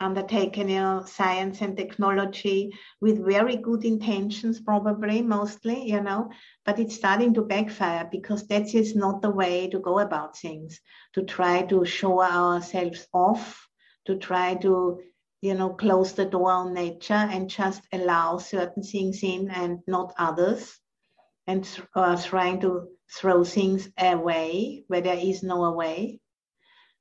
undertaken, 0.00 0.68
you 0.68 0.80
know, 0.80 1.04
science 1.06 1.62
and 1.62 1.76
technology 1.76 2.72
with 3.00 3.24
very 3.24 3.56
good 3.56 3.84
intentions, 3.84 4.60
probably 4.60 5.22
mostly, 5.22 5.88
you 5.90 6.00
know, 6.02 6.30
but 6.64 6.78
it's 6.78 6.96
starting 6.96 7.34
to 7.34 7.42
backfire 7.42 8.08
because 8.10 8.46
that 8.48 8.74
is 8.74 8.96
not 8.96 9.22
the 9.22 9.30
way 9.30 9.68
to 9.68 9.78
go 9.78 10.00
about 10.00 10.36
things. 10.36 10.80
To 11.14 11.22
try 11.22 11.62
to 11.66 11.84
show 11.84 12.20
ourselves 12.22 13.06
off, 13.12 13.68
to 14.06 14.16
try 14.16 14.54
to, 14.56 15.00
you 15.42 15.54
know, 15.54 15.70
close 15.70 16.12
the 16.14 16.24
door 16.26 16.50
on 16.50 16.74
nature 16.74 17.14
and 17.14 17.48
just 17.48 17.82
allow 17.92 18.38
certain 18.38 18.82
things 18.82 19.22
in 19.22 19.50
and 19.50 19.80
not 19.86 20.14
others, 20.18 20.81
and 21.46 21.68
uh, 21.94 22.20
trying 22.22 22.60
to 22.60 22.88
throw 23.10 23.44
things 23.44 23.88
away 23.98 24.84
where 24.88 25.00
there 25.00 25.18
is 25.18 25.42
no 25.42 25.70
way 25.72 26.20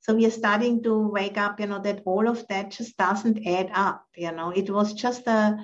so 0.01 0.15
we 0.15 0.25
are 0.25 0.31
starting 0.31 0.81
to 0.81 1.07
wake 1.09 1.37
up, 1.37 1.59
you 1.59 1.67
know, 1.67 1.79
that 1.79 2.01
all 2.05 2.27
of 2.27 2.47
that 2.47 2.71
just 2.71 2.97
doesn't 2.97 3.45
add 3.45 3.69
up. 3.71 4.03
You 4.15 4.31
know, 4.31 4.49
it 4.49 4.67
was 4.69 4.93
just 4.93 5.27
a 5.27 5.57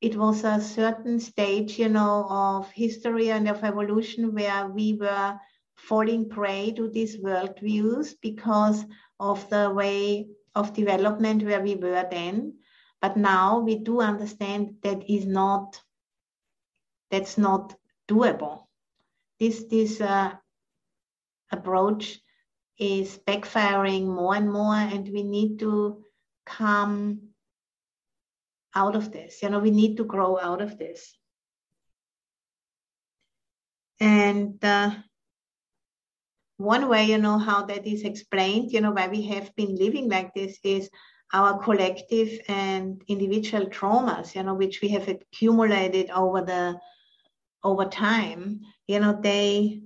it 0.00 0.14
was 0.14 0.44
a 0.44 0.60
certain 0.60 1.18
stage, 1.18 1.76
you 1.76 1.88
know, 1.88 2.26
of 2.30 2.70
history 2.70 3.30
and 3.32 3.48
of 3.48 3.64
evolution 3.64 4.32
where 4.32 4.68
we 4.68 4.94
were 4.94 5.40
falling 5.74 6.28
prey 6.28 6.72
to 6.76 6.88
these 6.88 7.16
worldviews 7.18 8.14
because 8.22 8.84
of 9.18 9.48
the 9.50 9.70
way 9.70 10.28
of 10.54 10.72
development 10.72 11.42
where 11.42 11.60
we 11.62 11.74
were 11.74 12.06
then. 12.08 12.58
But 13.00 13.16
now 13.16 13.58
we 13.58 13.76
do 13.76 14.00
understand 14.00 14.76
that 14.82 15.10
is 15.10 15.26
not 15.26 15.82
that's 17.10 17.38
not 17.38 17.74
doable. 18.08 18.64
This 19.38 19.64
this 19.64 20.00
uh, 20.00 20.32
approach 21.50 22.18
is 22.78 23.18
backfiring 23.26 24.06
more 24.06 24.34
and 24.34 24.52
more 24.52 24.74
and 24.74 25.08
we 25.08 25.22
need 25.22 25.58
to 25.58 26.04
come 26.44 27.20
out 28.74 28.94
of 28.94 29.10
this 29.10 29.42
you 29.42 29.48
know 29.48 29.58
we 29.58 29.70
need 29.70 29.96
to 29.96 30.04
grow 30.04 30.38
out 30.38 30.60
of 30.60 30.76
this 30.78 31.16
and 33.98 34.62
uh, 34.62 34.90
one 36.58 36.88
way 36.88 37.04
you 37.04 37.18
know 37.18 37.38
how 37.38 37.64
that 37.64 37.86
is 37.86 38.02
explained 38.02 38.70
you 38.70 38.80
know 38.82 38.90
why 38.90 39.08
we 39.08 39.22
have 39.22 39.54
been 39.56 39.74
living 39.76 40.10
like 40.10 40.34
this 40.34 40.58
is 40.62 40.90
our 41.32 41.58
collective 41.58 42.38
and 42.48 43.02
individual 43.08 43.66
traumas 43.66 44.34
you 44.34 44.42
know 44.42 44.54
which 44.54 44.82
we 44.82 44.88
have 44.88 45.08
accumulated 45.08 46.10
over 46.10 46.42
the 46.42 46.78
over 47.62 47.84
time 47.84 48.60
you 48.86 49.00
know 49.00 49.18
they 49.20 49.80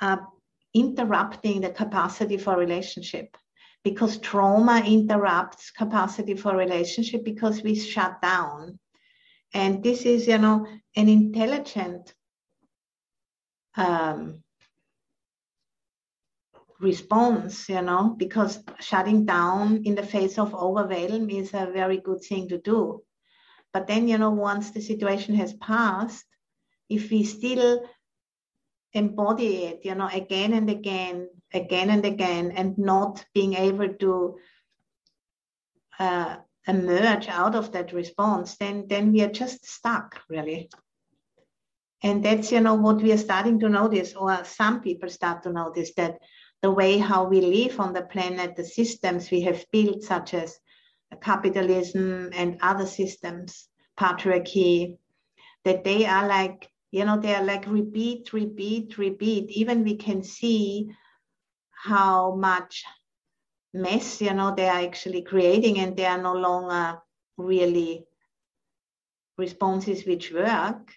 are 0.00 0.28
interrupting 0.74 1.60
the 1.60 1.70
capacity 1.70 2.36
for 2.36 2.56
relationship. 2.56 3.36
Because 3.84 4.18
trauma 4.18 4.82
interrupts 4.84 5.70
capacity 5.70 6.34
for 6.34 6.56
relationship 6.56 7.24
because 7.24 7.62
we 7.62 7.74
shut 7.74 8.20
down. 8.20 8.78
And 9.54 9.82
this 9.82 10.02
is 10.02 10.26
you 10.26 10.38
know 10.38 10.66
an 10.96 11.08
intelligent 11.08 12.12
um, 13.76 14.42
response 16.80 17.68
you 17.68 17.82
know 17.82 18.14
because 18.16 18.62
shutting 18.78 19.24
down 19.24 19.82
in 19.84 19.94
the 19.94 20.02
face 20.02 20.38
of 20.38 20.54
overwhelm 20.54 21.30
is 21.30 21.54
a 21.54 21.70
very 21.72 21.98
good 21.98 22.20
thing 22.22 22.48
to 22.48 22.58
do. 22.58 23.02
But 23.72 23.86
then 23.86 24.08
you 24.08 24.18
know 24.18 24.30
once 24.30 24.70
the 24.72 24.80
situation 24.80 25.34
has 25.36 25.54
passed 25.54 26.26
if 26.88 27.10
we 27.10 27.24
still 27.24 27.82
embody 28.92 29.64
it, 29.64 29.80
you 29.84 29.94
know, 29.94 30.08
again 30.12 30.52
and 30.52 30.68
again, 30.70 31.28
again 31.52 31.90
and 31.90 32.04
again, 32.04 32.52
and 32.52 32.78
not 32.78 33.24
being 33.34 33.54
able 33.54 33.94
to 33.94 34.38
uh, 35.98 36.36
emerge 36.66 37.28
out 37.28 37.54
of 37.54 37.72
that 37.72 37.92
response, 37.92 38.56
then 38.56 38.86
then 38.88 39.12
we 39.12 39.22
are 39.22 39.30
just 39.30 39.66
stuck, 39.66 40.20
really. 40.28 40.70
And 42.02 42.24
that's 42.24 42.52
you 42.52 42.60
know 42.60 42.74
what 42.74 43.02
we 43.02 43.12
are 43.12 43.18
starting 43.18 43.58
to 43.60 43.68
notice, 43.68 44.14
or 44.14 44.44
some 44.44 44.80
people 44.80 45.08
start 45.08 45.42
to 45.42 45.52
notice 45.52 45.92
that 45.94 46.18
the 46.62 46.70
way 46.70 46.98
how 46.98 47.24
we 47.24 47.40
live 47.40 47.80
on 47.80 47.92
the 47.92 48.02
planet, 48.02 48.56
the 48.56 48.64
systems 48.64 49.30
we 49.30 49.42
have 49.42 49.64
built, 49.72 50.02
such 50.02 50.34
as 50.34 50.58
capitalism 51.22 52.30
and 52.32 52.58
other 52.60 52.86
systems, 52.86 53.68
patriarchy, 53.98 54.96
that 55.64 55.84
they 55.84 56.04
are 56.04 56.28
like 56.28 56.68
you 56.90 57.04
know 57.04 57.18
they're 57.18 57.44
like 57.44 57.66
repeat 57.66 58.32
repeat 58.32 58.98
repeat. 58.98 59.50
Even 59.50 59.84
we 59.84 59.96
can 59.96 60.22
see 60.22 60.90
how 61.70 62.34
much 62.34 62.84
mess 63.74 64.20
you 64.20 64.32
know 64.32 64.54
they 64.54 64.68
are 64.68 64.80
actually 64.80 65.22
creating 65.22 65.78
and 65.78 65.96
they 65.96 66.06
are 66.06 66.20
no 66.22 66.34
longer 66.34 66.98
really 67.36 68.04
responses 69.36 70.04
which 70.06 70.32
work. 70.32 70.90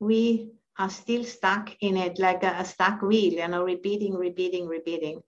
We 0.00 0.50
are 0.78 0.90
still 0.90 1.22
stuck 1.24 1.76
in 1.80 1.96
it 1.96 2.18
like 2.18 2.42
a, 2.42 2.56
a 2.58 2.64
stuck 2.64 3.02
wheel 3.02 3.34
you 3.34 3.48
know 3.48 3.64
repeating 3.64 4.14
repeating 4.14 4.66
repeating. 4.66 5.22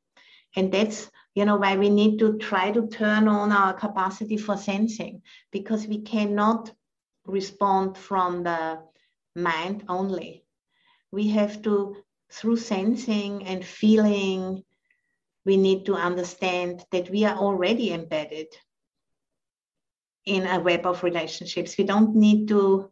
And 0.57 0.73
that's 0.73 1.11
you 1.35 1.45
know 1.45 1.57
why 1.57 1.77
we 1.77 1.91
need 1.91 2.19
to 2.21 2.39
try 2.39 2.71
to 2.71 2.87
turn 2.87 3.29
on 3.29 3.53
our 3.53 3.75
capacity 3.75 4.39
for 4.39 4.57
sensing 4.57 5.23
because 5.53 5.87
we 5.87 6.01
cannot 6.01 6.73
respond 7.27 7.99
from 7.99 8.45
the 8.45 8.79
mind 9.35 9.85
only. 9.89 10.45
We 11.11 11.29
have 11.29 11.63
to, 11.63 11.97
through 12.31 12.57
sensing 12.57 13.47
and 13.47 13.65
feeling, 13.65 14.65
we 15.45 15.57
need 15.57 15.87
to 15.87 15.95
understand 15.95 16.85
that 16.91 17.11
we 17.11 17.25
are 17.25 17.37
already 17.37 17.93
embedded 17.93 18.49
in 20.25 20.47
a 20.47 20.61
web 20.61 20.87
of 20.87 21.03
relationships. 21.03 21.77
We 21.77 21.85
don't 21.85 22.17
need 22.17 22.49
to 22.49 22.91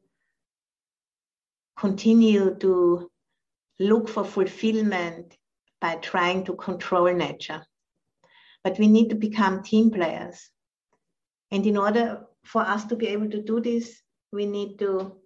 continue 1.78 2.54
to 2.56 3.10
look 3.80 4.08
for 4.08 4.24
fulfillment 4.24 5.36
by 5.80 5.96
trying 5.96 6.44
to 6.44 6.54
control 6.54 7.12
nature. 7.12 7.64
But 8.62 8.78
we 8.78 8.86
need 8.86 9.08
to 9.08 9.16
become 9.16 9.62
team 9.62 9.90
players. 9.90 10.50
And 11.50 11.66
in 11.66 11.76
order 11.76 12.24
for 12.44 12.62
us 12.62 12.84
to 12.86 12.96
be 12.96 13.08
able 13.08 13.30
to 13.30 13.42
do 13.42 13.60
this, 13.60 14.00
we 14.32 14.46
need 14.46 14.78
to 14.78 15.16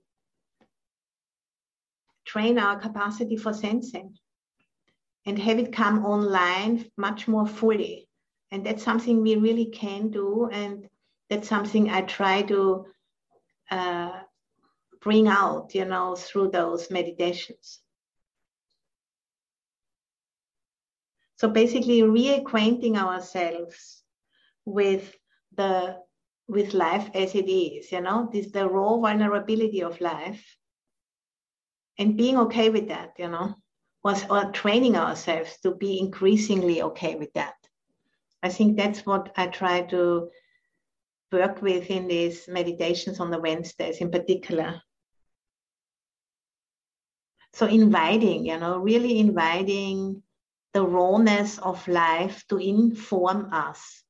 train 2.36 2.58
our 2.58 2.78
capacity 2.78 3.36
for 3.36 3.54
sensing 3.54 4.14
and 5.24 5.38
have 5.38 5.58
it 5.58 5.72
come 5.72 6.04
online 6.04 6.84
much 6.98 7.26
more 7.26 7.46
fully. 7.46 8.08
And 8.50 8.66
that's 8.66 8.82
something 8.82 9.22
we 9.22 9.36
really 9.36 9.66
can 9.66 10.10
do. 10.10 10.50
And 10.52 10.86
that's 11.30 11.48
something 11.48 11.88
I 11.88 12.02
try 12.02 12.42
to 12.42 12.86
uh, 13.70 14.20
bring 15.00 15.28
out, 15.28 15.74
you 15.74 15.86
know, 15.86 16.14
through 16.14 16.50
those 16.50 16.90
meditations. 16.90 17.80
So 21.38 21.48
basically 21.48 22.02
reacquainting 22.02 22.96
ourselves 22.96 24.02
with 24.66 25.16
the 25.56 25.96
with 26.48 26.74
life 26.74 27.10
as 27.14 27.34
it 27.34 27.48
is, 27.48 27.90
you 27.90 28.00
know, 28.02 28.28
this 28.30 28.52
the 28.52 28.68
raw 28.68 28.98
vulnerability 28.98 29.82
of 29.82 30.00
life 30.00 30.44
and 31.98 32.16
being 32.16 32.36
okay 32.38 32.70
with 32.70 32.88
that, 32.88 33.12
you 33.18 33.28
know, 33.28 33.54
was 34.04 34.24
or 34.30 34.52
training 34.52 34.96
ourselves 34.96 35.58
to 35.62 35.74
be 35.74 35.98
increasingly 35.98 36.82
okay 36.82 37.16
with 37.16 37.32
that. 37.34 37.54
I 38.42 38.48
think 38.50 38.76
that's 38.76 39.04
what 39.04 39.32
I 39.36 39.48
try 39.48 39.82
to 39.82 40.30
work 41.32 41.60
with 41.62 41.90
in 41.90 42.06
these 42.06 42.46
meditations 42.48 43.18
on 43.18 43.30
the 43.30 43.40
Wednesdays 43.40 43.98
in 43.98 44.10
particular. 44.10 44.80
So 47.54 47.66
inviting, 47.66 48.46
you 48.46 48.58
know, 48.58 48.78
really 48.78 49.18
inviting 49.18 50.22
the 50.74 50.84
rawness 50.84 51.58
of 51.58 51.88
life 51.88 52.44
to 52.50 52.58
inform 52.58 53.52
us 53.52 54.04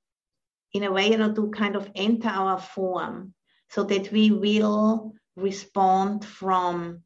in 0.72 0.82
a 0.82 0.92
way, 0.92 1.10
you 1.10 1.16
know, 1.16 1.32
to 1.32 1.50
kind 1.50 1.76
of 1.76 1.88
enter 1.94 2.28
our 2.28 2.58
form 2.58 3.32
so 3.70 3.84
that 3.84 4.10
we 4.10 4.30
will 4.30 5.14
respond 5.36 6.24
from 6.24 7.02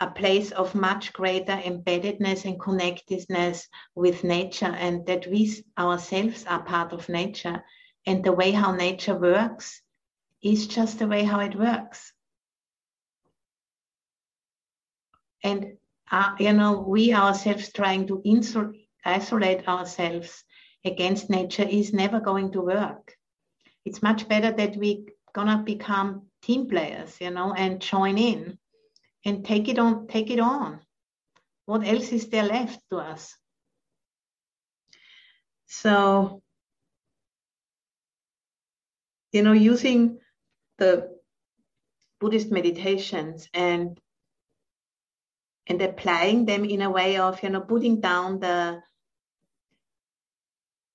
a 0.00 0.10
place 0.10 0.50
of 0.50 0.74
much 0.74 1.12
greater 1.12 1.52
embeddedness 1.52 2.44
and 2.44 2.60
connectedness 2.60 3.68
with 3.94 4.24
nature 4.24 4.74
and 4.78 5.06
that 5.06 5.26
we 5.26 5.62
ourselves 5.78 6.44
are 6.46 6.62
part 6.62 6.92
of 6.92 7.08
nature. 7.08 7.64
And 8.06 8.24
the 8.24 8.32
way 8.32 8.50
how 8.50 8.72
nature 8.72 9.18
works 9.18 9.80
is 10.42 10.66
just 10.66 10.98
the 10.98 11.06
way 11.06 11.22
how 11.22 11.40
it 11.40 11.56
works. 11.56 12.12
And 15.42 15.76
uh, 16.10 16.34
you 16.38 16.52
know 16.52 16.80
we 16.80 17.14
ourselves 17.14 17.72
trying 17.72 18.06
to 18.08 18.20
insult, 18.24 18.74
isolate 19.04 19.68
ourselves 19.68 20.44
against 20.84 21.30
nature 21.30 21.66
is 21.68 21.92
never 21.92 22.20
going 22.20 22.52
to 22.52 22.60
work. 22.60 23.16
It's 23.84 24.02
much 24.02 24.28
better 24.28 24.50
that 24.52 24.76
we 24.76 25.06
gonna 25.34 25.62
become 25.64 26.26
team 26.42 26.68
players 26.68 27.20
you 27.20 27.30
know 27.30 27.52
and 27.54 27.80
join 27.80 28.18
in 28.18 28.58
and 29.24 29.44
take 29.44 29.68
it 29.68 29.78
on 29.78 30.06
take 30.06 30.30
it 30.30 30.40
on. 30.40 30.80
What 31.66 31.86
else 31.86 32.12
is 32.12 32.28
there 32.28 32.44
left 32.44 32.80
to 32.90 32.98
us? 32.98 33.34
So, 35.66 36.42
you 39.32 39.42
know, 39.42 39.52
using 39.52 40.18
the 40.78 41.08
Buddhist 42.20 42.50
meditations 42.50 43.48
and 43.54 43.98
and 45.66 45.80
applying 45.80 46.44
them 46.44 46.64
in 46.64 46.82
a 46.82 46.90
way 46.90 47.16
of 47.16 47.42
you 47.42 47.48
know 47.48 47.60
putting 47.60 48.00
down 48.00 48.38
the 48.40 48.82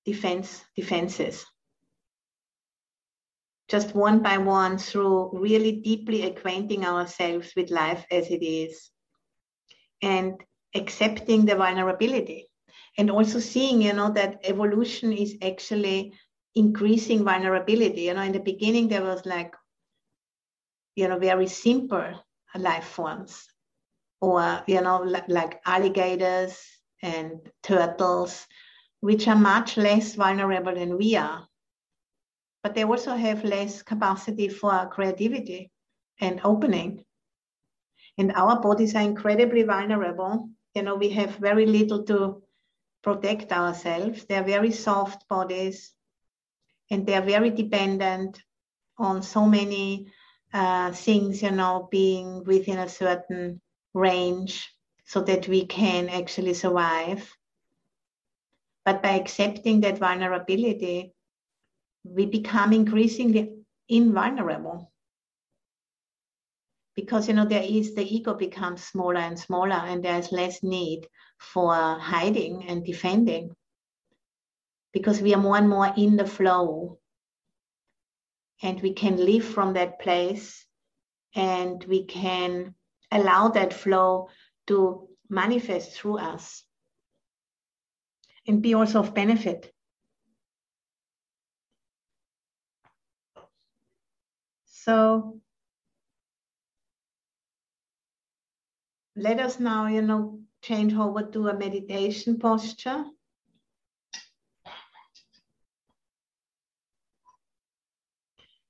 defense 0.04 0.64
defenses 0.76 1.44
just 3.70 3.94
one 3.94 4.20
by 4.20 4.36
one 4.36 4.78
through 4.78 5.30
really 5.32 5.72
deeply 5.80 6.22
acquainting 6.22 6.84
ourselves 6.84 7.52
with 7.56 7.70
life 7.70 8.04
as 8.10 8.28
it 8.28 8.44
is 8.44 8.90
and 10.02 10.42
accepting 10.74 11.44
the 11.46 11.54
vulnerability. 11.54 12.48
And 12.98 13.10
also 13.10 13.38
seeing 13.38 13.82
you 13.82 13.92
know 13.92 14.10
that 14.12 14.40
evolution 14.44 15.12
is 15.12 15.36
actually 15.42 16.12
increasing 16.54 17.24
vulnerability. 17.24 18.02
You 18.02 18.14
know 18.14 18.22
in 18.22 18.32
the 18.32 18.40
beginning 18.40 18.88
there 18.88 19.04
was 19.04 19.24
like 19.24 19.54
you 20.96 21.08
know 21.08 21.18
very 21.18 21.46
simple 21.46 22.24
life 22.58 22.84
forms 22.84 23.46
or 24.20 24.62
you 24.66 24.80
know 24.80 24.98
like 25.28 25.60
alligators 25.64 26.60
and 27.02 27.40
turtles 27.62 28.46
which 29.00 29.28
are 29.28 29.36
much 29.36 29.76
less 29.76 30.14
vulnerable 30.14 30.74
than 30.74 30.98
we 30.98 31.16
are 31.16 31.46
but 32.62 32.74
they 32.74 32.84
also 32.84 33.14
have 33.14 33.44
less 33.44 33.82
capacity 33.82 34.48
for 34.48 34.88
creativity 34.92 35.70
and 36.20 36.40
opening. 36.44 37.04
And 38.18 38.32
our 38.32 38.60
bodies 38.60 38.94
are 38.94 39.02
incredibly 39.02 39.62
vulnerable. 39.62 40.50
You 40.74 40.82
know, 40.82 40.96
we 40.96 41.10
have 41.10 41.36
very 41.36 41.66
little 41.66 42.02
to 42.04 42.42
protect 43.02 43.52
ourselves. 43.52 44.24
They're 44.26 44.44
very 44.44 44.72
soft 44.72 45.26
bodies 45.28 45.92
and 46.90 47.06
they're 47.06 47.22
very 47.22 47.50
dependent 47.50 48.42
on 48.98 49.22
so 49.22 49.46
many 49.46 50.12
uh, 50.52 50.92
things, 50.92 51.42
you 51.42 51.50
know, 51.50 51.88
being 51.90 52.44
within 52.44 52.78
a 52.78 52.88
certain 52.88 53.60
range 53.94 54.70
so 55.04 55.22
that 55.22 55.48
we 55.48 55.64
can 55.64 56.08
actually 56.08 56.54
survive. 56.54 57.32
But 58.84 59.02
by 59.02 59.10
accepting 59.10 59.80
that 59.80 59.98
vulnerability, 59.98 61.14
we 62.04 62.26
become 62.26 62.72
increasingly 62.72 63.54
invulnerable. 63.88 64.90
Because 66.96 67.28
you 67.28 67.34
know 67.34 67.46
there 67.46 67.62
is 67.62 67.94
the 67.94 68.02
ego 68.02 68.34
becomes 68.34 68.84
smaller 68.84 69.20
and 69.20 69.38
smaller 69.38 69.72
and 69.72 70.02
there's 70.04 70.32
less 70.32 70.62
need 70.62 71.06
for 71.38 71.74
hiding 71.74 72.66
and 72.68 72.84
defending. 72.84 73.54
Because 74.92 75.20
we 75.20 75.34
are 75.34 75.40
more 75.40 75.56
and 75.56 75.68
more 75.68 75.92
in 75.96 76.16
the 76.16 76.26
flow. 76.26 76.98
And 78.62 78.80
we 78.82 78.92
can 78.92 79.16
live 79.16 79.44
from 79.44 79.74
that 79.74 80.00
place 80.00 80.66
and 81.34 81.82
we 81.84 82.04
can 82.04 82.74
allow 83.10 83.48
that 83.48 83.72
flow 83.72 84.28
to 84.66 85.08
manifest 85.28 85.92
through 85.92 86.18
us 86.18 86.64
and 88.46 88.60
be 88.60 88.74
also 88.74 89.00
of 89.00 89.14
benefit 89.14 89.72
So 94.84 95.38
let 99.14 99.38
us 99.38 99.60
now, 99.60 99.88
you 99.88 100.00
know, 100.00 100.40
change 100.62 100.94
over 100.94 101.22
to 101.22 101.48
a 101.48 101.58
meditation 101.58 102.38
posture. 102.38 103.04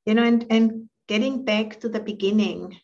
You 0.05 0.15
know, 0.15 0.25
and, 0.25 0.45
and 0.51 0.89
getting 1.07 1.45
back 1.45 1.79
to 1.81 1.89
the 1.89 2.01
beginning. 2.01 2.81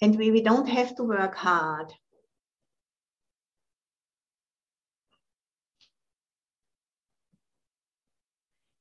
And 0.00 0.16
we, 0.16 0.30
we 0.30 0.40
don't 0.40 0.68
have 0.68 0.94
to 0.96 1.02
work 1.02 1.34
hard. 1.34 1.92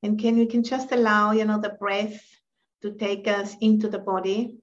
And 0.04 0.20
can 0.20 0.38
we 0.38 0.48
can 0.48 0.64
just 0.64 0.92
allow, 0.92 1.32
you 1.32 1.46
know, 1.46 1.60
the 1.60 1.78
breath 1.80 2.22
to 2.82 2.92
take 2.94 3.28
us 3.28 3.56
into 3.62 3.88
the 3.88 4.00
body. 4.00 4.58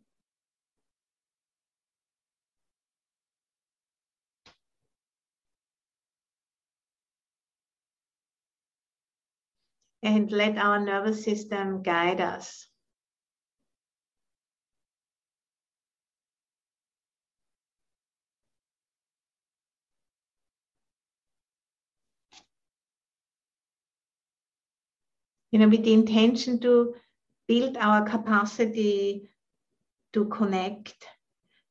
And 10.02 10.30
let 10.30 10.56
our 10.58 10.80
nervous 10.80 11.24
system 11.24 11.82
guide 11.82 12.20
us. 12.20 12.68
You 25.50 25.58
know, 25.58 25.68
with 25.68 25.84
the 25.84 25.92
intention 25.92 26.60
to 26.60 26.94
build 27.46 27.76
our 27.76 28.04
capacity 28.08 29.30
to 30.12 30.26
connect 30.26 31.06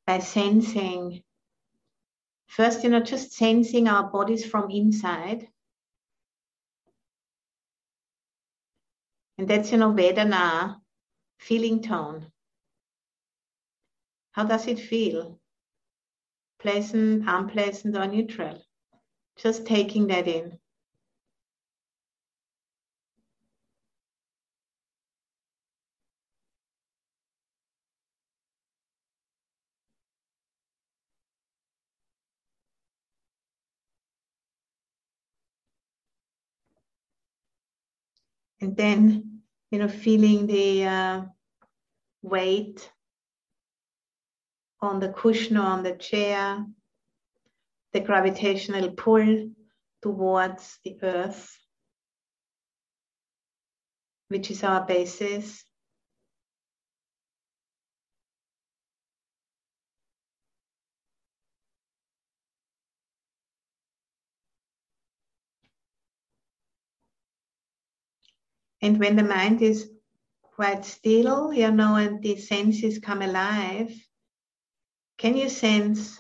by 0.06 0.20
sensing. 0.20 1.24
First, 2.48 2.84
you 2.84 2.90
know, 2.90 3.02
just 3.02 3.34
sensing 3.34 3.88
our 3.88 4.10
bodies 4.10 4.46
from 4.46 4.72
inside. 4.72 5.48
And 9.38 9.48
that's, 9.48 9.72
you 9.72 9.78
know, 9.78 9.92
Vedana, 9.92 10.78
feeling 11.38 11.84
tone. 11.84 12.32
How 14.32 14.46
does 14.46 14.68
it 14.68 14.80
feel? 14.80 15.40
Pleasant, 16.60 17.24
unpleasant, 17.28 17.96
or 17.96 18.08
neutral? 18.08 18.62
Just 19.36 19.68
taking 19.68 20.08
that 20.08 20.28
in. 20.28 20.60
And 38.62 38.76
then 38.76 39.42
you 39.72 39.80
know 39.80 39.88
feeling 39.88 40.48
the 40.48 40.86
uh, 40.86 41.22
weight 42.22 42.90
on 44.82 45.00
the 45.00 45.10
cushion 45.10 45.58
or 45.58 45.64
on 45.64 45.84
the 45.84 45.96
chair 45.96 46.66
the 47.94 48.00
gravitational 48.00 48.92
pull 48.92 49.50
towards 50.02 50.80
the 50.84 50.98
earth 51.02 51.58
which 54.30 54.52
is 54.52 54.64
our 54.64 54.86
basis 54.86 55.64
And 68.82 69.00
when 69.00 69.16
the 69.16 69.24
mind 69.24 69.62
is 69.62 69.90
quite 70.42 70.86
still, 70.86 71.54
you 71.54 71.72
know, 71.72 71.96
and 71.96 72.22
the 72.22 72.38
senses 72.38 73.00
come 73.00 73.22
alive, 73.22 73.92
can 75.18 75.36
you 75.36 75.50
sense 75.50 76.20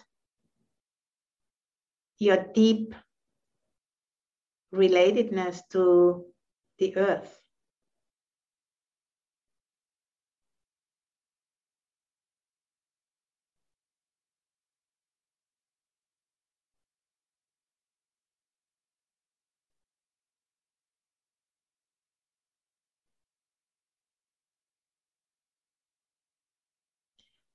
your 2.20 2.38
deep 2.54 2.96
relatedness 4.74 5.62
to 5.72 6.26
the 6.80 6.98
earth? 6.98 7.46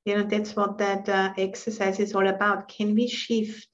You 0.05 0.17
know 0.17 0.25
that's 0.25 0.57
what 0.57 0.79
that 0.79 1.09
uh, 1.09 1.33
exercise 1.37 2.01
is 2.01 2.15
all 2.15 2.27
about 2.27 2.69
can 2.69 2.95
we 2.95 3.09
shift 3.09 3.69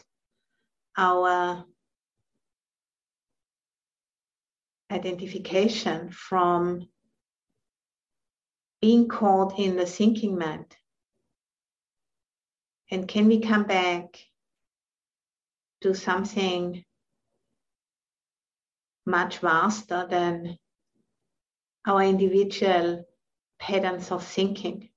our 0.96 1.64
identification 4.90 6.10
from 6.10 6.88
being 8.80 9.08
caught 9.08 9.58
in 9.58 9.76
the 9.76 9.86
thinking 9.86 10.38
mind 10.38 10.76
And 12.90 13.06
can 13.06 13.26
we 13.26 13.40
come 13.40 13.64
back 13.64 14.18
to 15.82 15.94
something 15.94 16.84
much 19.04 19.38
vaster 19.38 20.06
than 20.08 20.56
our 21.86 22.02
individual 22.02 23.04
patterns 23.58 24.10
of 24.10 24.24
thinking? 24.24 24.87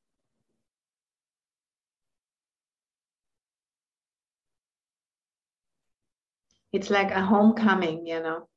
It's 6.73 6.89
like 6.89 7.11
a 7.11 7.21
homecoming, 7.21 8.05
you 8.05 8.21
know. 8.21 8.47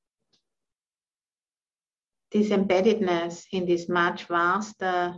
This 2.32 2.50
embeddedness 2.50 3.44
in 3.52 3.66
this 3.66 3.88
much 3.88 4.24
vaster 4.24 5.16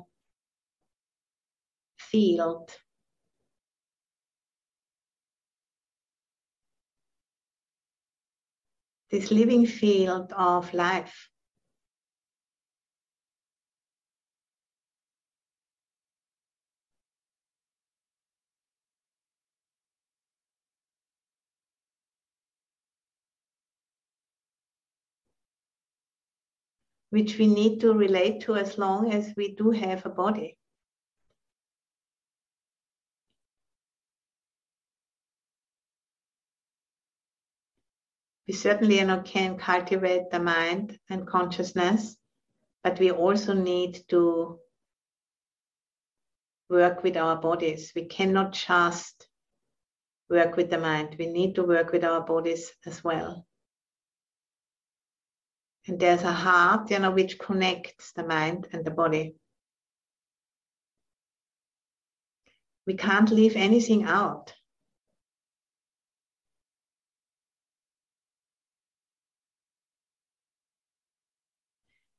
field 1.99 2.71
this 9.11 9.31
living 9.31 9.67
field 9.67 10.33
of 10.37 10.73
life. 10.75 11.31
Which 27.11 27.39
we 27.39 27.47
need 27.47 27.81
to 27.81 27.93
relate 27.93 28.43
to 28.43 28.57
as 28.57 28.79
long 28.79 29.13
as 29.13 29.33
we 29.37 29.55
do 29.55 29.71
have 29.71 30.05
a 30.05 30.11
body. 30.11 30.59
we 38.47 38.55
certainly 38.55 38.99
you 38.99 39.05
know, 39.05 39.21
can 39.23 39.59
cultivate 39.59 40.31
the 40.31 40.39
mind 40.39 40.99
and 41.11 41.27
consciousness, 41.27 42.17
but 42.85 42.99
we 42.99 43.11
also 43.11 43.53
need 43.53 44.01
to 44.09 44.59
work 46.69 47.03
with 47.03 47.17
our 47.17 47.37
bodies. 47.37 47.93
We 47.95 48.05
cannot 48.05 48.53
just 48.53 49.27
work 50.31 50.57
with 50.57 50.71
the 50.71 50.79
mind, 50.79 51.17
we 51.19 51.27
need 51.27 51.55
to 51.57 51.65
work 51.65 51.93
with 51.93 52.05
our 52.05 52.21
bodies 52.21 52.73
as 52.85 53.03
well. 53.03 53.46
And 55.89 56.01
there's 56.01 56.23
a 56.23 56.33
heart, 56.33 56.91
you 56.91 56.99
know, 56.99 57.13
which 57.13 57.39
connects 57.39 58.13
the 58.13 58.27
mind 58.27 58.69
and 58.73 58.85
the 58.85 58.91
body. 58.91 59.37
We 62.87 62.95
can't 62.95 63.31
leave 63.31 63.57
anything 63.57 64.05
out. 64.05 64.53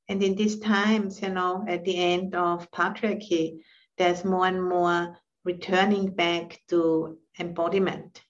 And 0.09 0.23
in 0.23 0.35
these 0.35 0.59
times, 0.59 1.21
you 1.21 1.29
know, 1.29 1.65
at 1.67 1.83
the 1.83 1.97
end 1.97 2.35
of 2.35 2.71
patriarchy, 2.71 3.59
there's 3.97 4.23
more 4.23 4.47
and 4.47 4.63
more 4.63 5.17
returning 5.43 6.11
back 6.11 6.61
to 6.69 7.17
embodiment. 7.39 8.21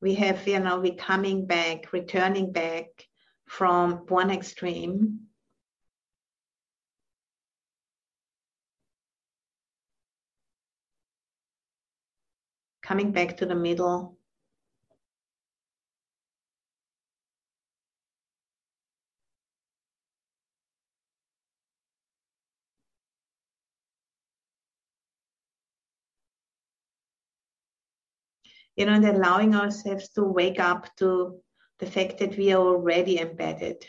We 0.00 0.14
have, 0.16 0.46
you 0.46 0.60
know, 0.60 0.78
we're 0.80 0.94
coming 0.94 1.46
back, 1.46 1.92
returning 1.92 2.52
back 2.52 2.86
from 3.46 4.04
one 4.08 4.30
extreme. 4.30 5.20
Coming 12.82 13.10
back 13.12 13.38
to 13.38 13.46
the 13.46 13.54
middle 13.54 14.15
you 28.76 28.84
know, 28.84 28.92
and 28.92 29.04
allowing 29.06 29.54
ourselves 29.54 30.10
to 30.10 30.22
wake 30.22 30.60
up 30.60 30.94
to 30.96 31.40
the 31.78 31.86
fact 31.86 32.18
that 32.18 32.36
we 32.36 32.52
are 32.52 32.60
already 32.60 33.18
embedded. 33.18 33.84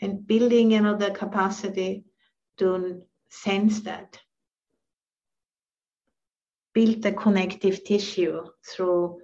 And 0.00 0.26
building, 0.26 0.72
you 0.72 0.80
know, 0.80 0.96
the 0.96 1.12
capacity 1.12 2.04
to 2.58 3.02
sense 3.28 3.80
that. 3.82 4.18
Build 6.74 7.02
the 7.02 7.12
connective 7.12 7.84
tissue 7.84 8.42
through 8.64 9.20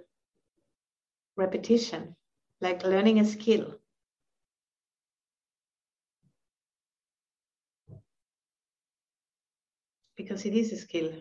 repetition 1.35 2.15
like 2.61 2.83
learning 2.83 3.19
a 3.19 3.25
skill. 3.25 3.75
Because 10.15 10.45
it 10.45 10.53
is 10.53 10.73
a 10.73 10.77
skill. 10.77 11.13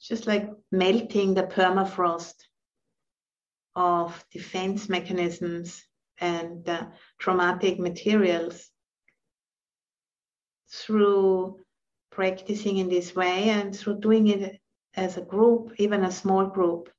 Just 0.00 0.26
like 0.26 0.48
melting 0.72 1.34
the 1.34 1.42
permafrost 1.42 2.34
of 3.76 4.24
defense 4.32 4.88
mechanisms 4.88 5.84
and 6.18 6.66
uh, 6.68 6.86
traumatic 7.18 7.78
materials 7.78 8.70
through 10.70 11.60
practicing 12.10 12.78
in 12.78 12.88
this 12.88 13.14
way 13.14 13.50
and 13.50 13.76
through 13.76 14.00
doing 14.00 14.28
it 14.28 14.60
as 14.94 15.16
a 15.16 15.22
group, 15.22 15.72
even 15.78 16.04
a 16.04 16.10
small 16.12 16.46
group, 16.46 16.90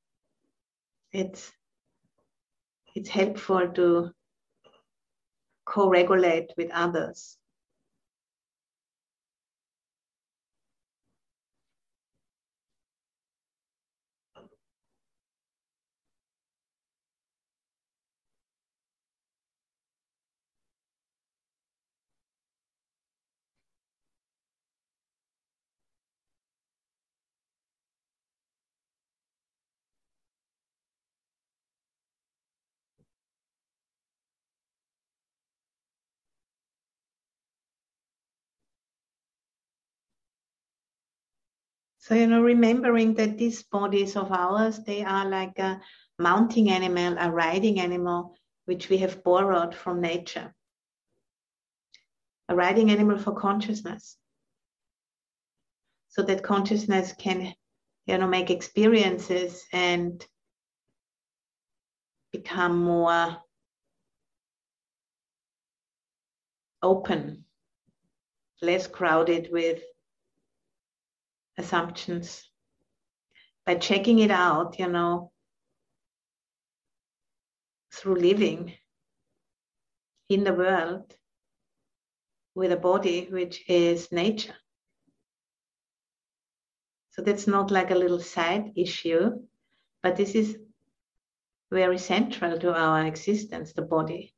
it's 1.12 1.52
it's 2.94 3.08
helpful 3.08 3.68
to 3.68 4.12
co-regulate 5.64 6.52
with 6.56 6.70
others. 6.72 7.38
So, 42.02 42.16
you 42.16 42.26
know, 42.26 42.42
remembering 42.42 43.14
that 43.14 43.38
these 43.38 43.62
bodies 43.62 44.16
of 44.16 44.32
ours, 44.32 44.80
they 44.80 45.04
are 45.04 45.24
like 45.24 45.56
a 45.60 45.80
mounting 46.18 46.68
animal, 46.68 47.16
a 47.16 47.30
riding 47.30 47.78
animal, 47.78 48.34
which 48.64 48.88
we 48.88 48.98
have 48.98 49.22
borrowed 49.22 49.72
from 49.72 50.00
nature. 50.00 50.52
A 52.48 52.56
riding 52.56 52.90
animal 52.90 53.18
for 53.18 53.36
consciousness. 53.36 54.16
So 56.08 56.22
that 56.22 56.42
consciousness 56.42 57.12
can, 57.16 57.54
you 58.06 58.18
know, 58.18 58.26
make 58.26 58.50
experiences 58.50 59.64
and 59.72 60.26
become 62.32 62.82
more 62.82 63.36
open, 66.82 67.44
less 68.60 68.88
crowded 68.88 69.50
with 69.52 69.84
assumptions 71.58 72.48
by 73.66 73.74
checking 73.76 74.18
it 74.18 74.30
out, 74.30 74.78
you 74.78 74.88
know, 74.88 75.32
through 77.92 78.16
living 78.16 78.74
in 80.28 80.44
the 80.44 80.54
world 80.54 81.14
with 82.54 82.72
a 82.72 82.76
body 82.76 83.28
which 83.30 83.64
is 83.68 84.10
nature. 84.12 84.54
So 87.10 87.22
that's 87.22 87.46
not 87.46 87.70
like 87.70 87.90
a 87.90 87.94
little 87.96 88.20
side 88.20 88.72
issue, 88.76 89.30
but 90.02 90.16
this 90.16 90.34
is 90.34 90.58
very 91.70 91.98
central 91.98 92.58
to 92.58 92.74
our 92.74 93.04
existence, 93.06 93.72
the 93.72 93.82
body. 93.82 94.34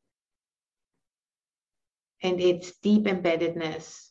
and 2.24 2.40
its 2.40 2.72
deep 2.78 3.04
embeddedness. 3.04 4.10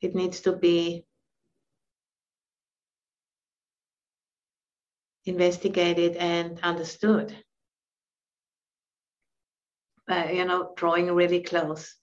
It 0.00 0.14
needs 0.14 0.40
to 0.42 0.52
be 0.52 1.04
investigated 5.26 6.16
and 6.16 6.58
understood. 6.62 7.36
By, 10.06 10.32
you 10.32 10.44
know, 10.44 10.72
drawing 10.76 11.12
really 11.12 11.42
close. 11.42 11.94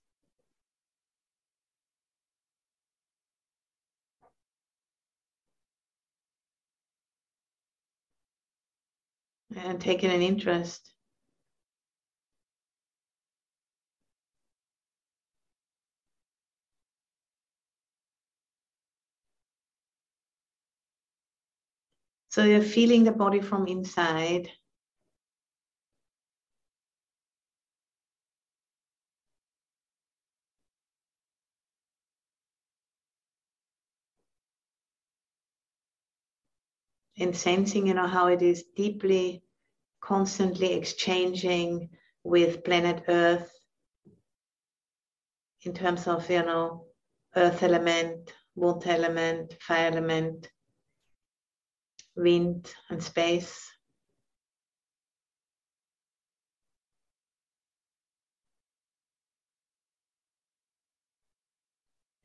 And 9.56 9.82
taking 9.82 10.12
an 10.12 10.22
interest. 10.22 10.94
So 22.38 22.44
you're 22.44 22.62
feeling 22.62 23.04
the 23.04 23.12
body 23.12 23.42
from 23.42 23.66
inside. 23.66 24.52
And 37.18 37.36
sensing, 37.36 37.88
you 37.88 37.96
know, 37.96 38.06
how 38.06 38.28
it 38.28 38.44
is 38.44 38.66
deeply, 38.76 39.42
constantly 40.00 40.74
exchanging 40.74 41.90
with 42.24 42.64
planet 42.64 43.06
Earth 43.08 43.52
in 45.64 45.74
terms 45.74 46.06
of, 46.06 46.30
you 46.30 46.44
know, 46.44 46.86
earth 47.36 47.64
element, 47.64 48.32
water 48.54 48.92
element, 48.92 49.56
fire 49.60 49.88
element, 49.88 50.48
wind 52.18 52.74
and 52.90 53.02
space. 53.02 53.72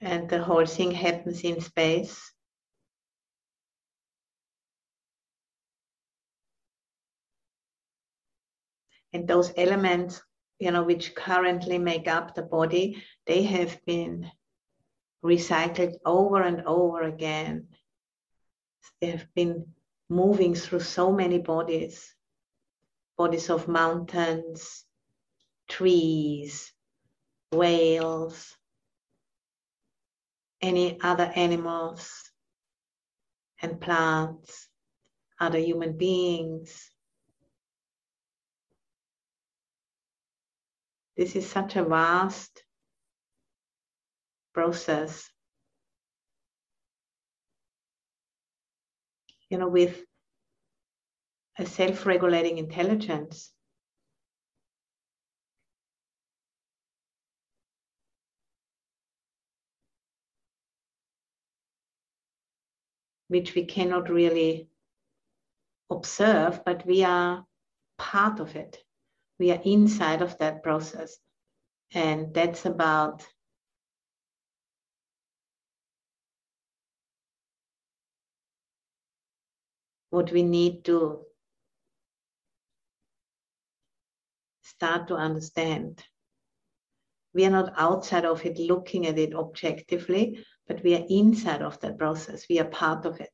And 0.00 0.28
the 0.28 0.42
whole 0.42 0.66
thing 0.66 0.90
happens 0.90 1.42
in 1.42 1.60
space. 1.60 2.32
And 9.12 9.28
those 9.28 9.52
elements, 9.56 10.20
you 10.58 10.70
know, 10.70 10.82
which 10.82 11.14
currently 11.14 11.78
make 11.78 12.08
up 12.08 12.34
the 12.34 12.42
body, 12.42 13.02
they 13.26 13.42
have 13.42 13.78
been 13.84 14.30
recycled 15.24 15.94
over 16.04 16.42
and 16.42 16.62
over 16.62 17.02
again. 17.02 17.68
They 19.00 19.10
have 19.10 19.26
been 19.34 19.66
moving 20.12 20.54
through 20.54 20.80
so 20.80 21.10
many 21.10 21.38
bodies 21.38 22.14
bodies 23.16 23.50
of 23.50 23.68
mountains, 23.68 24.84
trees, 25.68 26.72
whales, 27.52 28.56
any 30.60 31.00
other 31.00 31.30
animals 31.36 32.10
and 33.60 33.80
plants, 33.80 34.68
other 35.38 35.58
human 35.58 35.96
beings. 35.96 36.90
This 41.16 41.36
is 41.36 41.48
such 41.48 41.76
a 41.76 41.84
vast 41.84 42.64
process 44.54 45.31
you 49.52 49.58
know, 49.58 49.68
with 49.68 50.02
a 51.58 51.66
self 51.66 52.06
regulating 52.06 52.56
intelligence. 52.56 53.52
Which 63.28 63.54
we 63.54 63.66
cannot 63.66 64.08
really 64.08 64.70
observe, 65.90 66.64
but 66.64 66.86
we 66.86 67.04
are 67.04 67.44
part 67.98 68.40
of 68.40 68.56
it. 68.56 68.78
We 69.38 69.50
are 69.50 69.60
inside 69.64 70.22
of 70.22 70.38
that 70.38 70.62
process. 70.62 71.18
And 71.92 72.32
that's 72.32 72.64
about 72.64 73.26
what 80.12 80.30
we 80.30 80.42
need 80.42 80.84
to 80.84 81.24
start 84.60 85.08
to 85.08 85.14
understand. 85.14 86.04
We 87.32 87.46
are 87.46 87.50
not 87.50 87.72
outside 87.78 88.26
of 88.26 88.44
it 88.44 88.58
looking 88.58 89.06
at 89.06 89.18
it 89.18 89.34
objectively, 89.34 90.44
but 90.68 90.84
we 90.84 90.94
are 90.94 91.06
inside 91.08 91.62
of 91.62 91.80
that 91.80 91.96
process. 91.96 92.44
We 92.50 92.60
are 92.60 92.66
part 92.66 93.06
of 93.06 93.20
it. 93.20 93.32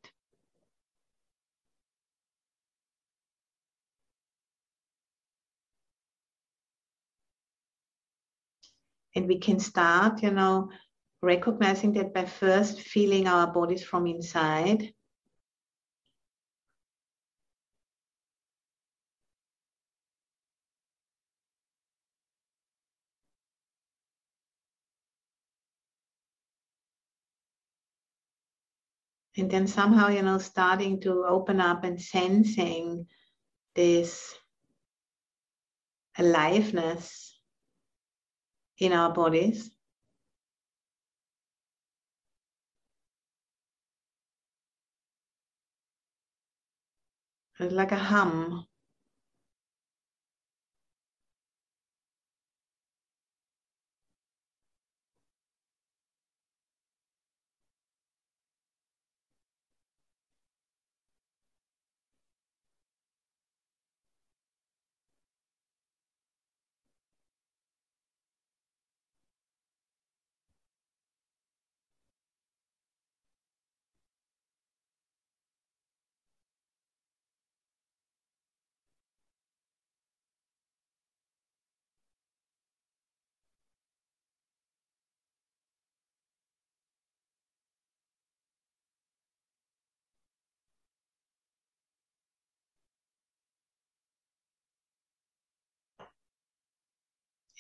And 9.16 9.26
we 9.26 9.40
can 9.40 9.58
start, 9.58 10.22
you 10.22 10.30
know, 10.30 10.70
recognizing 11.22 11.92
that 11.94 12.14
by 12.14 12.24
first 12.24 12.82
feeling 12.82 13.26
our 13.26 13.52
bodies 13.52 13.82
from 13.82 14.06
inside 14.06 14.94
and 29.38 29.51
then 29.51 29.66
somehow 29.66 30.09
you 30.09 30.22
know 30.22 30.38
starting 30.38 31.01
to 31.01 31.24
open 31.24 31.61
up 31.61 31.85
and 31.85 32.01
sensing 32.01 33.07
this 33.74 34.35
aliveness 36.18 37.38
in 38.79 38.92
our 38.92 39.12
bodies. 39.12 39.70
It's 47.61 47.72
like 47.72 47.90
a 47.90 47.96
hum 47.96 48.67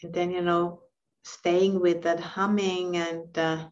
and 0.02 0.14
then 0.14 0.30
you 0.30 0.42
know 0.42 0.82
staying 1.24 1.80
with 1.80 2.02
that 2.02 2.20
humming 2.20 2.96
and 2.96 3.38
uh, 3.38 3.68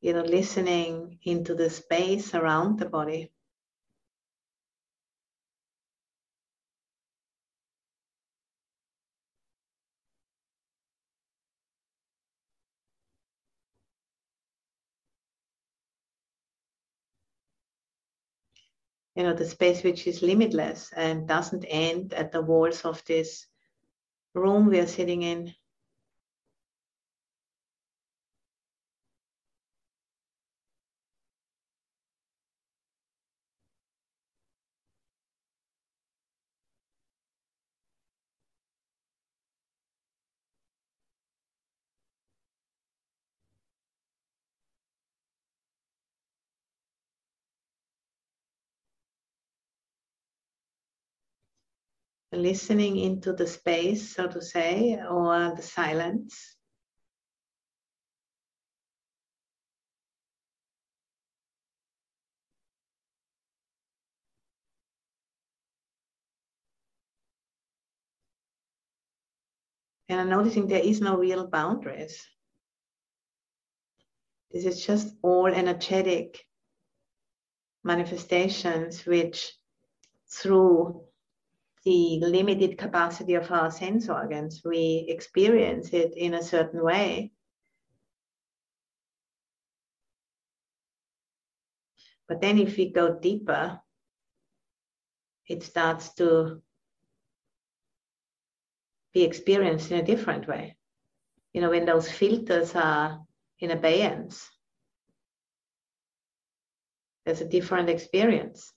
you 0.00 0.12
know 0.12 0.22
listening 0.22 1.18
into 1.24 1.54
the 1.54 1.70
space 1.70 2.34
around 2.34 2.78
the 2.78 2.86
body. 2.86 3.30
You 19.16 19.22
know, 19.22 19.34
the 19.34 19.46
space 19.46 19.84
which 19.84 20.08
is 20.08 20.22
limitless 20.22 20.92
and 20.96 21.28
doesn't 21.28 21.64
end 21.68 22.14
at 22.14 22.32
the 22.32 22.42
walls 22.42 22.84
of 22.84 23.04
this 23.04 23.46
room 24.34 24.66
we 24.66 24.80
are 24.80 24.86
sitting 24.86 25.22
in. 25.22 25.54
Listening 52.36 52.96
into 52.96 53.32
the 53.32 53.46
space, 53.46 54.14
so 54.14 54.26
to 54.28 54.42
say, 54.42 54.98
or 55.08 55.54
the 55.56 55.62
silence. 55.62 56.56
And 70.08 70.20
I'm 70.20 70.28
noticing 70.28 70.66
there 70.66 70.80
is 70.82 71.00
no 71.00 71.16
real 71.16 71.46
boundaries. 71.46 72.26
This 74.52 74.66
is 74.66 74.86
just 74.86 75.14
all 75.22 75.46
energetic 75.46 76.44
manifestations 77.82 79.04
which 79.06 79.52
through 80.30 81.03
the 81.84 82.18
limited 82.20 82.78
capacity 82.78 83.34
of 83.34 83.50
our 83.50 83.70
sense 83.70 84.08
organs. 84.08 84.62
We 84.64 85.06
experience 85.08 85.90
it 85.92 86.14
in 86.16 86.34
a 86.34 86.42
certain 86.42 86.82
way. 86.82 87.32
But 92.26 92.40
then, 92.40 92.58
if 92.58 92.78
we 92.78 92.90
go 92.90 93.18
deeper, 93.18 93.80
it 95.46 95.62
starts 95.62 96.14
to 96.14 96.62
be 99.12 99.22
experienced 99.22 99.90
in 99.90 99.98
a 99.98 100.04
different 100.04 100.48
way. 100.48 100.76
You 101.52 101.60
know, 101.60 101.70
when 101.70 101.84
those 101.84 102.10
filters 102.10 102.74
are 102.74 103.20
in 103.58 103.70
abeyance, 103.70 104.50
there's 107.26 107.42
a 107.42 107.48
different 107.48 107.90
experience 107.90 108.72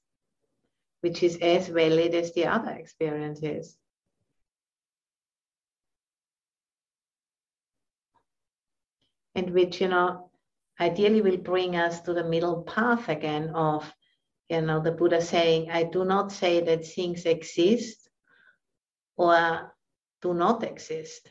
which 1.08 1.24
is 1.24 1.38
as 1.38 1.70
valid 1.70 2.14
as 2.14 2.34
the 2.34 2.46
other 2.46 2.72
experiences. 2.72 3.78
And 9.34 9.52
which, 9.52 9.80
you 9.80 9.88
know, 9.88 10.32
ideally 10.82 11.22
will 11.22 11.38
bring 11.38 11.78
us 11.78 12.02
to 12.02 12.14
the 12.14 12.26
middle 12.26 12.64
path 12.64 13.08
again 13.08 13.52
of, 13.52 13.90
you 14.50 14.62
know, 14.62 14.82
the 14.82 14.92
Buddha 14.92 15.22
saying, 15.22 15.72
I 15.72 15.84
do 15.84 16.04
not 16.04 16.34
say 16.34 16.60
that 16.60 16.86
things 16.86 17.26
exist 17.26 18.10
or 19.16 19.74
do 20.22 20.34
not 20.34 20.62
exist. 20.64 21.30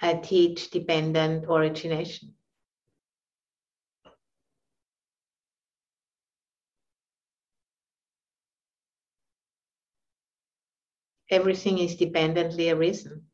I 0.00 0.14
teach 0.14 0.70
dependent 0.70 1.44
origination. 1.48 2.34
Everything 11.32 11.78
is 11.78 11.96
dependently 11.96 12.70
arisen. 12.70 13.24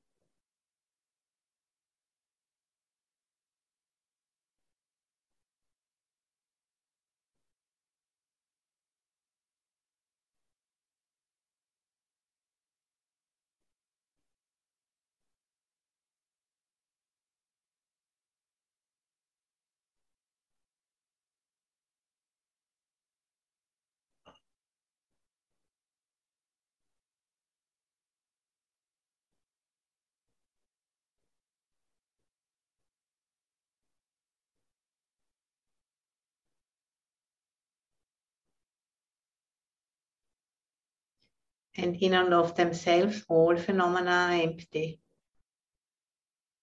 And 41.78 41.94
in 42.02 42.12
and 42.12 42.34
of 42.34 42.56
themselves, 42.56 43.24
all 43.28 43.56
phenomena 43.56 44.10
are 44.10 44.32
empty. 44.32 45.00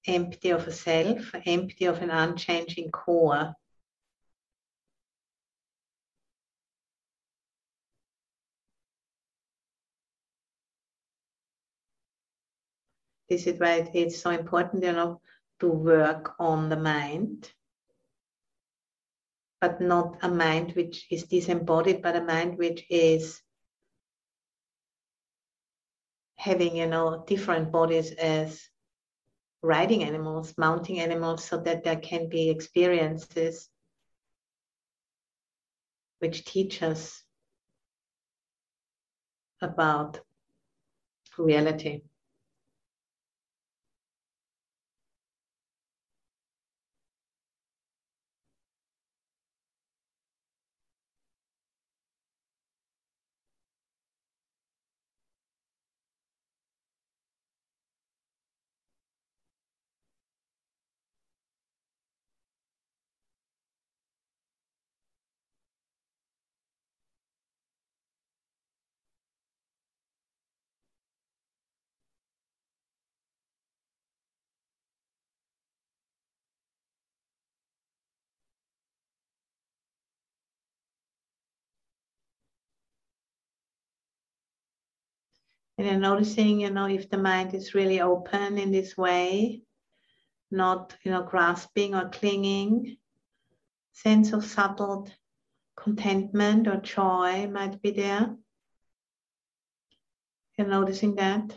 Empty 0.05 0.49
of 0.49 0.67
a 0.67 0.73
self, 0.73 1.33
empty 1.45 1.85
of 1.85 2.01
an 2.01 2.09
unchanging 2.09 2.91
core. 2.91 3.55
This 13.29 13.47
is 13.47 13.59
why 13.59 13.89
it's 13.93 14.21
so 14.21 14.29
important, 14.31 14.83
you 14.83 14.91
know, 14.91 15.21
to 15.61 15.69
work 15.69 16.35
on 16.39 16.69
the 16.69 16.77
mind, 16.77 17.49
but 19.61 19.79
not 19.79 20.17
a 20.21 20.29
mind 20.29 20.73
which 20.73 21.07
is 21.09 21.23
disembodied, 21.23 22.01
but 22.01 22.17
a 22.17 22.21
mind 22.21 22.57
which 22.57 22.85
is 22.89 23.41
having 26.45 26.75
you 26.77 26.85
know 26.85 27.23
different 27.25 27.71
bodies 27.71 28.11
as 28.11 28.61
riding 29.63 30.03
animals 30.03 30.53
mounting 30.59 30.99
animals 30.99 31.43
so 31.43 31.57
that 31.57 31.83
there 31.83 31.95
can 32.09 32.29
be 32.29 32.49
experiences 32.51 33.67
which 36.19 36.45
teach 36.45 36.83
us 36.83 37.23
about 39.59 40.19
reality 41.39 42.01
And 85.77 85.87
you're 85.87 85.97
noticing, 85.97 86.61
you 86.61 86.69
know, 86.69 86.87
if 86.87 87.09
the 87.09 87.17
mind 87.17 87.53
is 87.53 87.75
really 87.75 87.99
open 88.01 88.57
in 88.57 88.71
this 88.71 88.95
way, 88.97 89.61
not, 90.51 90.95
you 91.03 91.11
know, 91.11 91.23
grasping 91.23 91.95
or 91.95 92.09
clinging, 92.09 92.97
sense 93.91 94.33
of 94.33 94.45
subtle 94.45 95.09
contentment 95.75 96.67
or 96.67 96.77
joy 96.77 97.47
might 97.47 97.81
be 97.81 97.91
there. 97.91 98.35
You're 100.57 100.67
noticing 100.67 101.15
that. 101.15 101.55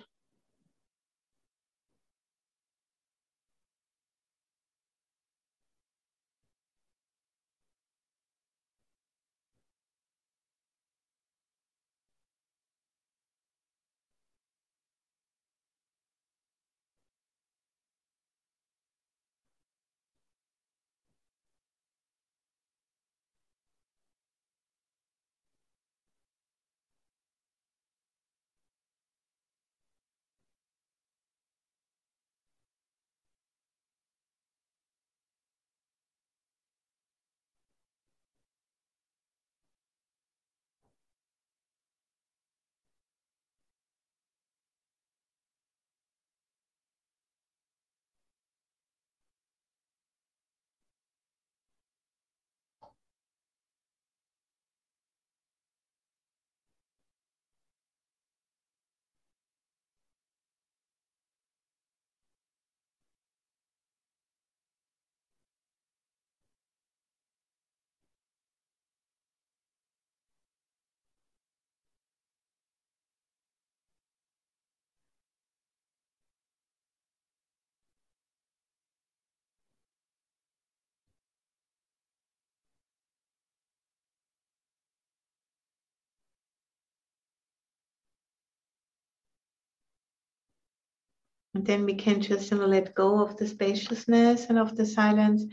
And 91.58 91.66
then 91.66 91.86
we 91.86 91.94
can 91.96 92.20
just 92.20 92.52
you 92.52 92.56
know, 92.56 92.66
let 92.66 92.94
go 92.94 93.20
of 93.20 93.36
the 93.36 93.48
spaciousness 93.48 94.46
and 94.48 94.60
of 94.60 94.76
the 94.76 94.86
silence 94.86 95.44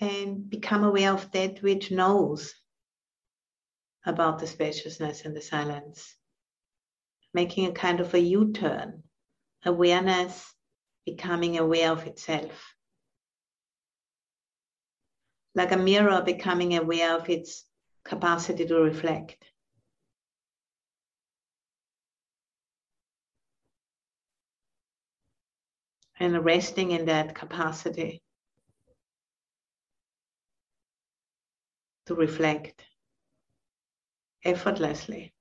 and 0.00 0.48
become 0.48 0.84
aware 0.84 1.12
of 1.12 1.28
that 1.32 1.60
which 1.60 1.90
knows 1.90 2.54
about 4.06 4.38
the 4.38 4.46
spaciousness 4.46 5.24
and 5.24 5.36
the 5.36 5.42
silence. 5.42 6.14
Making 7.34 7.66
a 7.66 7.72
kind 7.72 7.98
of 7.98 8.14
a 8.14 8.20
U 8.20 8.52
turn, 8.52 9.02
awareness 9.64 10.54
becoming 11.04 11.58
aware 11.58 11.90
of 11.90 12.06
itself. 12.06 12.76
Like 15.56 15.72
a 15.72 15.76
mirror 15.76 16.22
becoming 16.22 16.76
aware 16.76 17.16
of 17.16 17.28
its 17.28 17.64
capacity 18.04 18.66
to 18.66 18.76
reflect. 18.76 19.44
And 26.20 26.44
resting 26.44 26.90
in 26.90 27.06
that 27.06 27.34
capacity 27.34 28.22
to 32.04 32.14
reflect 32.14 32.84
effortlessly. 34.44 35.32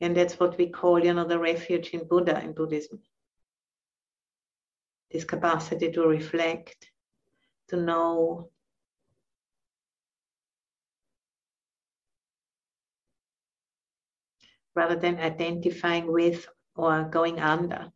And 0.00 0.16
that's 0.16 0.40
what 0.40 0.56
we 0.56 0.70
call, 0.70 1.04
you 1.04 1.12
know, 1.12 1.26
the 1.26 1.38
refuge 1.38 1.90
in 1.90 2.06
Buddha 2.08 2.40
in 2.40 2.52
Buddhism. 2.52 3.02
This 5.10 5.24
capacity 5.24 5.90
to 5.92 6.06
reflect, 6.06 6.90
to 7.68 7.76
know 7.76 8.50
rather 14.78 14.96
than 14.96 15.18
identifying 15.18 16.06
with 16.10 16.48
or 16.76 17.04
going 17.04 17.38
under. 17.40 17.92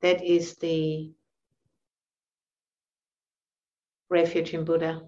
That 0.00 0.24
is 0.24 0.56
the 0.56 1.12
refuge 4.08 4.54
in 4.54 4.64
Buddha 4.64 5.02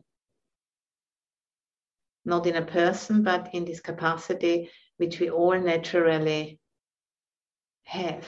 not 2.24 2.46
in 2.46 2.56
a 2.56 2.64
person, 2.64 3.22
but 3.22 3.50
in 3.54 3.64
this 3.64 3.80
capacity 3.80 4.70
which 4.96 5.20
we 5.20 5.30
all 5.30 5.58
naturally 5.58 6.58
have, 7.84 8.26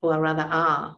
or 0.00 0.20
rather 0.20 0.42
are. 0.42 0.96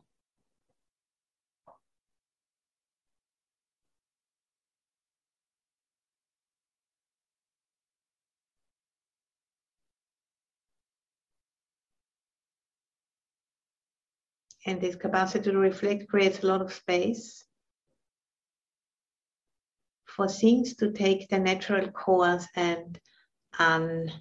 And 14.67 14.81
this 14.81 14.97
capacity 14.97 15.51
to 15.51 15.59
reflect 15.59 16.09
creates 16.09 16.43
a 16.43 16.47
lot 16.47 16.61
of 16.61 16.73
space 16.73 17.45
for 20.05 20.29
things 20.29 20.75
to 20.77 20.91
take 20.93 21.29
the 21.29 21.39
natural 21.39 21.91
course 21.91 22.47
and 22.57 22.99
unbind. 23.59 24.21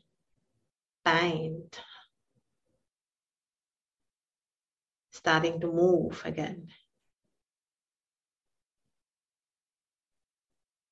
Starting 5.12 5.60
to 5.60 5.68
move 5.68 6.22
again. 6.24 6.68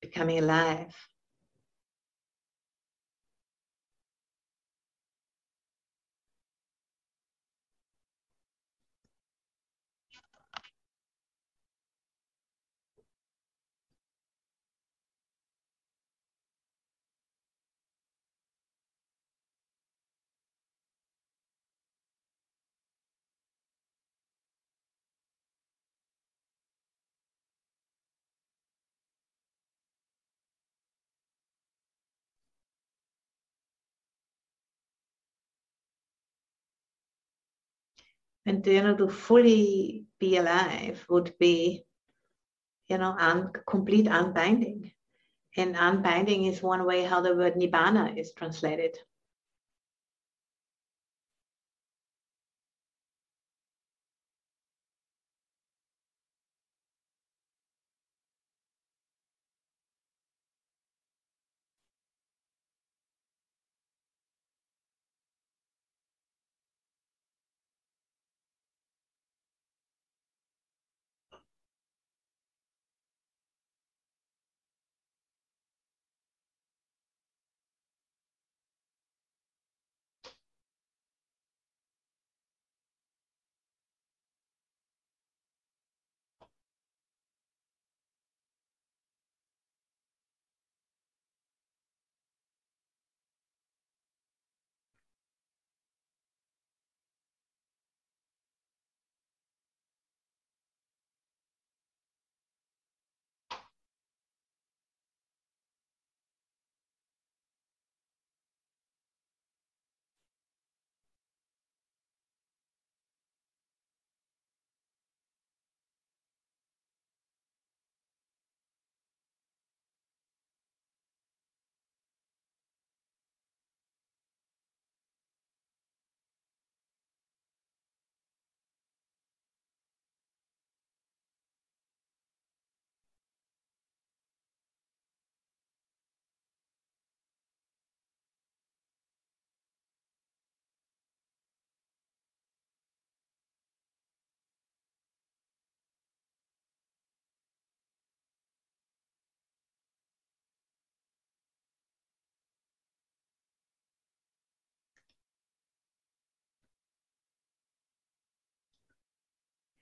Becoming 0.02 0.40
alive. 0.40 0.96
And 38.46 38.66
you 38.66 38.82
know 38.82 38.96
to 38.96 39.08
fully 39.10 40.06
be 40.20 40.38
alive 40.38 41.06
would 41.10 41.38
be 41.40 41.86
you 42.88 42.98
know 42.98 43.16
un- 43.18 43.52
complete 43.68 44.08
unbinding. 44.08 44.92
And 45.58 45.76
unbinding 45.76 46.46
is 46.52 46.62
one 46.62 46.86
way 46.86 47.04
how 47.04 47.22
the 47.22 47.36
word 47.36 47.56
nibbana 47.56 48.18
is 48.18 48.34
translated 48.34 48.98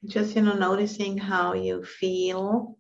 Just, 0.05 0.35
you 0.35 0.41
know, 0.41 0.53
noticing 0.53 1.17
how 1.17 1.53
you 1.53 1.83
feel, 1.83 2.77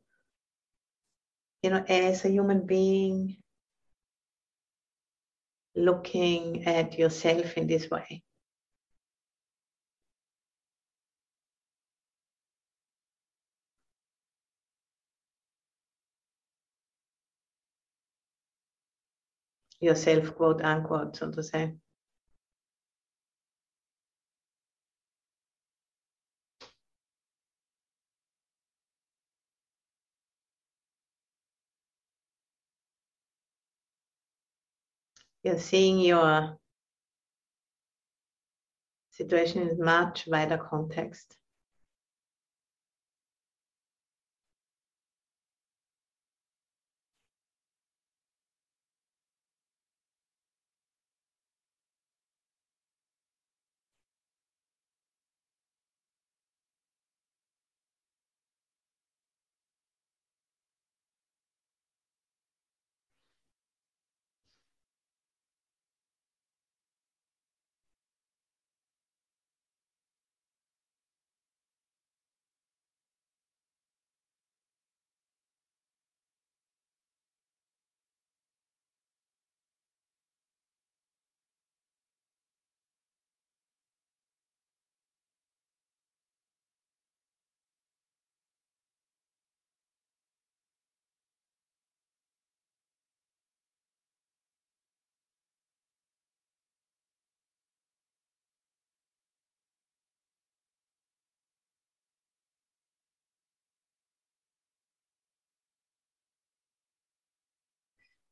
you 1.61 1.69
know, 1.69 1.83
as 1.87 2.25
a 2.25 2.29
human 2.29 2.65
being, 2.65 3.37
looking 5.75 6.65
at 6.65 6.97
yourself 6.99 7.57
in 7.57 7.67
this 7.67 7.89
way. 7.89 8.23
yourself, 19.83 20.35
quote 20.35 20.61
unquote, 20.61 21.15
so 21.15 21.29
to 21.31 21.43
say. 21.43 21.73
You're 35.43 35.59
seeing 35.59 35.99
your 35.99 36.57
situation 39.11 39.69
in 39.69 39.83
much 39.83 40.25
wider 40.25 40.57
context. 40.57 41.35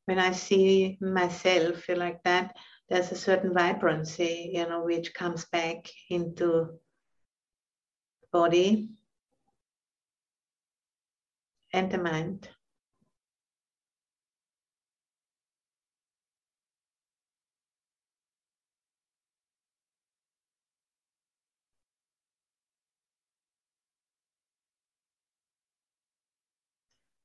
When 0.06 0.18
I 0.18 0.32
see 0.32 0.98
myself 1.00 1.76
feel 1.82 1.98
like 1.98 2.22
that, 2.24 2.56
there's 2.88 3.12
a 3.12 3.16
certain 3.16 3.54
vibrancy, 3.54 4.50
you 4.54 4.68
know, 4.68 4.84
which 4.84 5.14
comes 5.14 5.44
back 5.46 5.86
into 6.10 6.78
body 8.32 8.88
and 11.72 11.90
the 11.90 11.98
mind. 11.98 12.48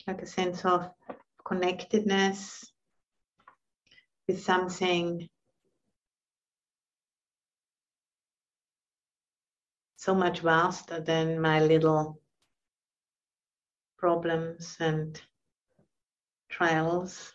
Like 0.05 0.21
a 0.21 0.25
sense 0.25 0.63
of 0.63 0.89
connectedness 1.47 2.69
with 4.27 4.43
something 4.43 5.29
so 9.95 10.13
much 10.13 10.41
vaster 10.41 10.99
than 10.99 11.39
my 11.39 11.61
little 11.61 12.19
problems 13.97 14.75
and 14.81 15.21
trials. 16.49 17.33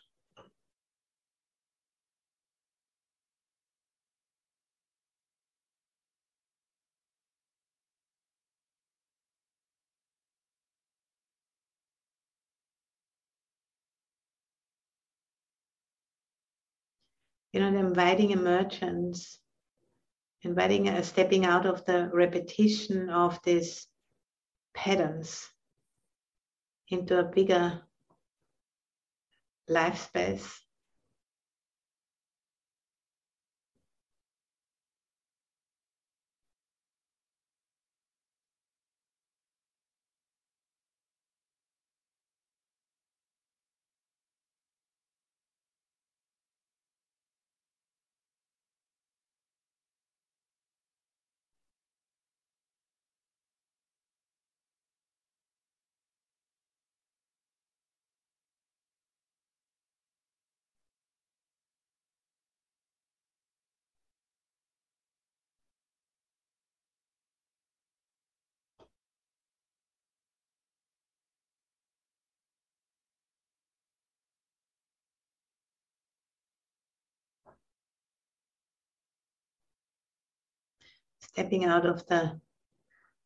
You 17.52 17.60
know, 17.60 17.68
inviting 17.68 18.30
emergence, 18.30 19.38
inviting 20.42 20.88
a 20.88 21.02
stepping 21.04 21.44
out 21.44 21.66
of 21.66 21.84
the 21.84 22.10
repetition 22.12 23.10
of 23.10 23.38
these 23.44 23.86
patterns 24.74 25.48
into 26.88 27.18
a 27.18 27.24
bigger 27.24 27.82
life 29.68 30.06
space. 30.06 30.61
Stepping 81.32 81.64
out 81.64 81.86
of 81.86 82.06
the 82.08 82.38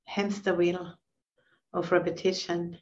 hamster 0.05 0.55
wheel 0.55 0.97
of 1.73 1.91
repetition. 1.91 2.79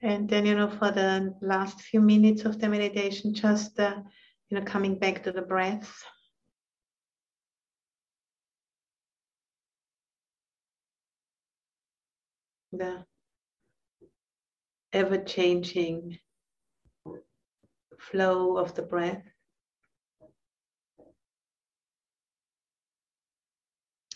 And 0.00 0.28
then, 0.28 0.46
you 0.46 0.54
know, 0.54 0.70
for 0.70 0.92
the 0.92 1.34
last 1.40 1.80
few 1.80 2.00
minutes 2.00 2.44
of 2.44 2.60
the 2.60 2.68
meditation, 2.68 3.34
just, 3.34 3.78
uh, 3.80 3.96
you 4.48 4.58
know, 4.58 4.64
coming 4.64 4.96
back 4.96 5.24
to 5.24 5.32
the 5.32 5.42
breath. 5.42 5.92
The 12.70 13.04
ever 14.92 15.18
changing 15.18 16.18
flow 17.98 18.56
of 18.56 18.74
the 18.74 18.82
breath. 18.82 19.24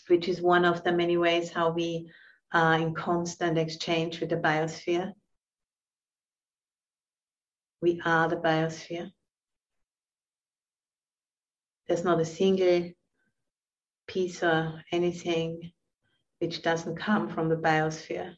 Which 0.07 0.29
is 0.29 0.41
one 0.41 0.63
of 0.63 0.83
the 0.83 0.93
many 0.93 1.17
ways 1.17 1.51
how 1.51 1.71
we 1.71 2.09
are 2.53 2.75
in 2.79 2.93
constant 2.93 3.57
exchange 3.57 4.21
with 4.21 4.29
the 4.29 4.37
biosphere. 4.37 5.13
We 7.83 7.99
are 8.05 8.29
the 8.29 8.37
biosphere. 8.37 9.11
There's 11.85 12.05
not 12.05 12.21
a 12.21 12.23
single 12.23 12.91
piece 14.07 14.41
or 14.41 14.81
anything 14.93 15.73
which 16.39 16.61
doesn't 16.61 16.95
come 16.95 17.27
from 17.27 17.49
the 17.49 17.57
biosphere. 17.57 18.37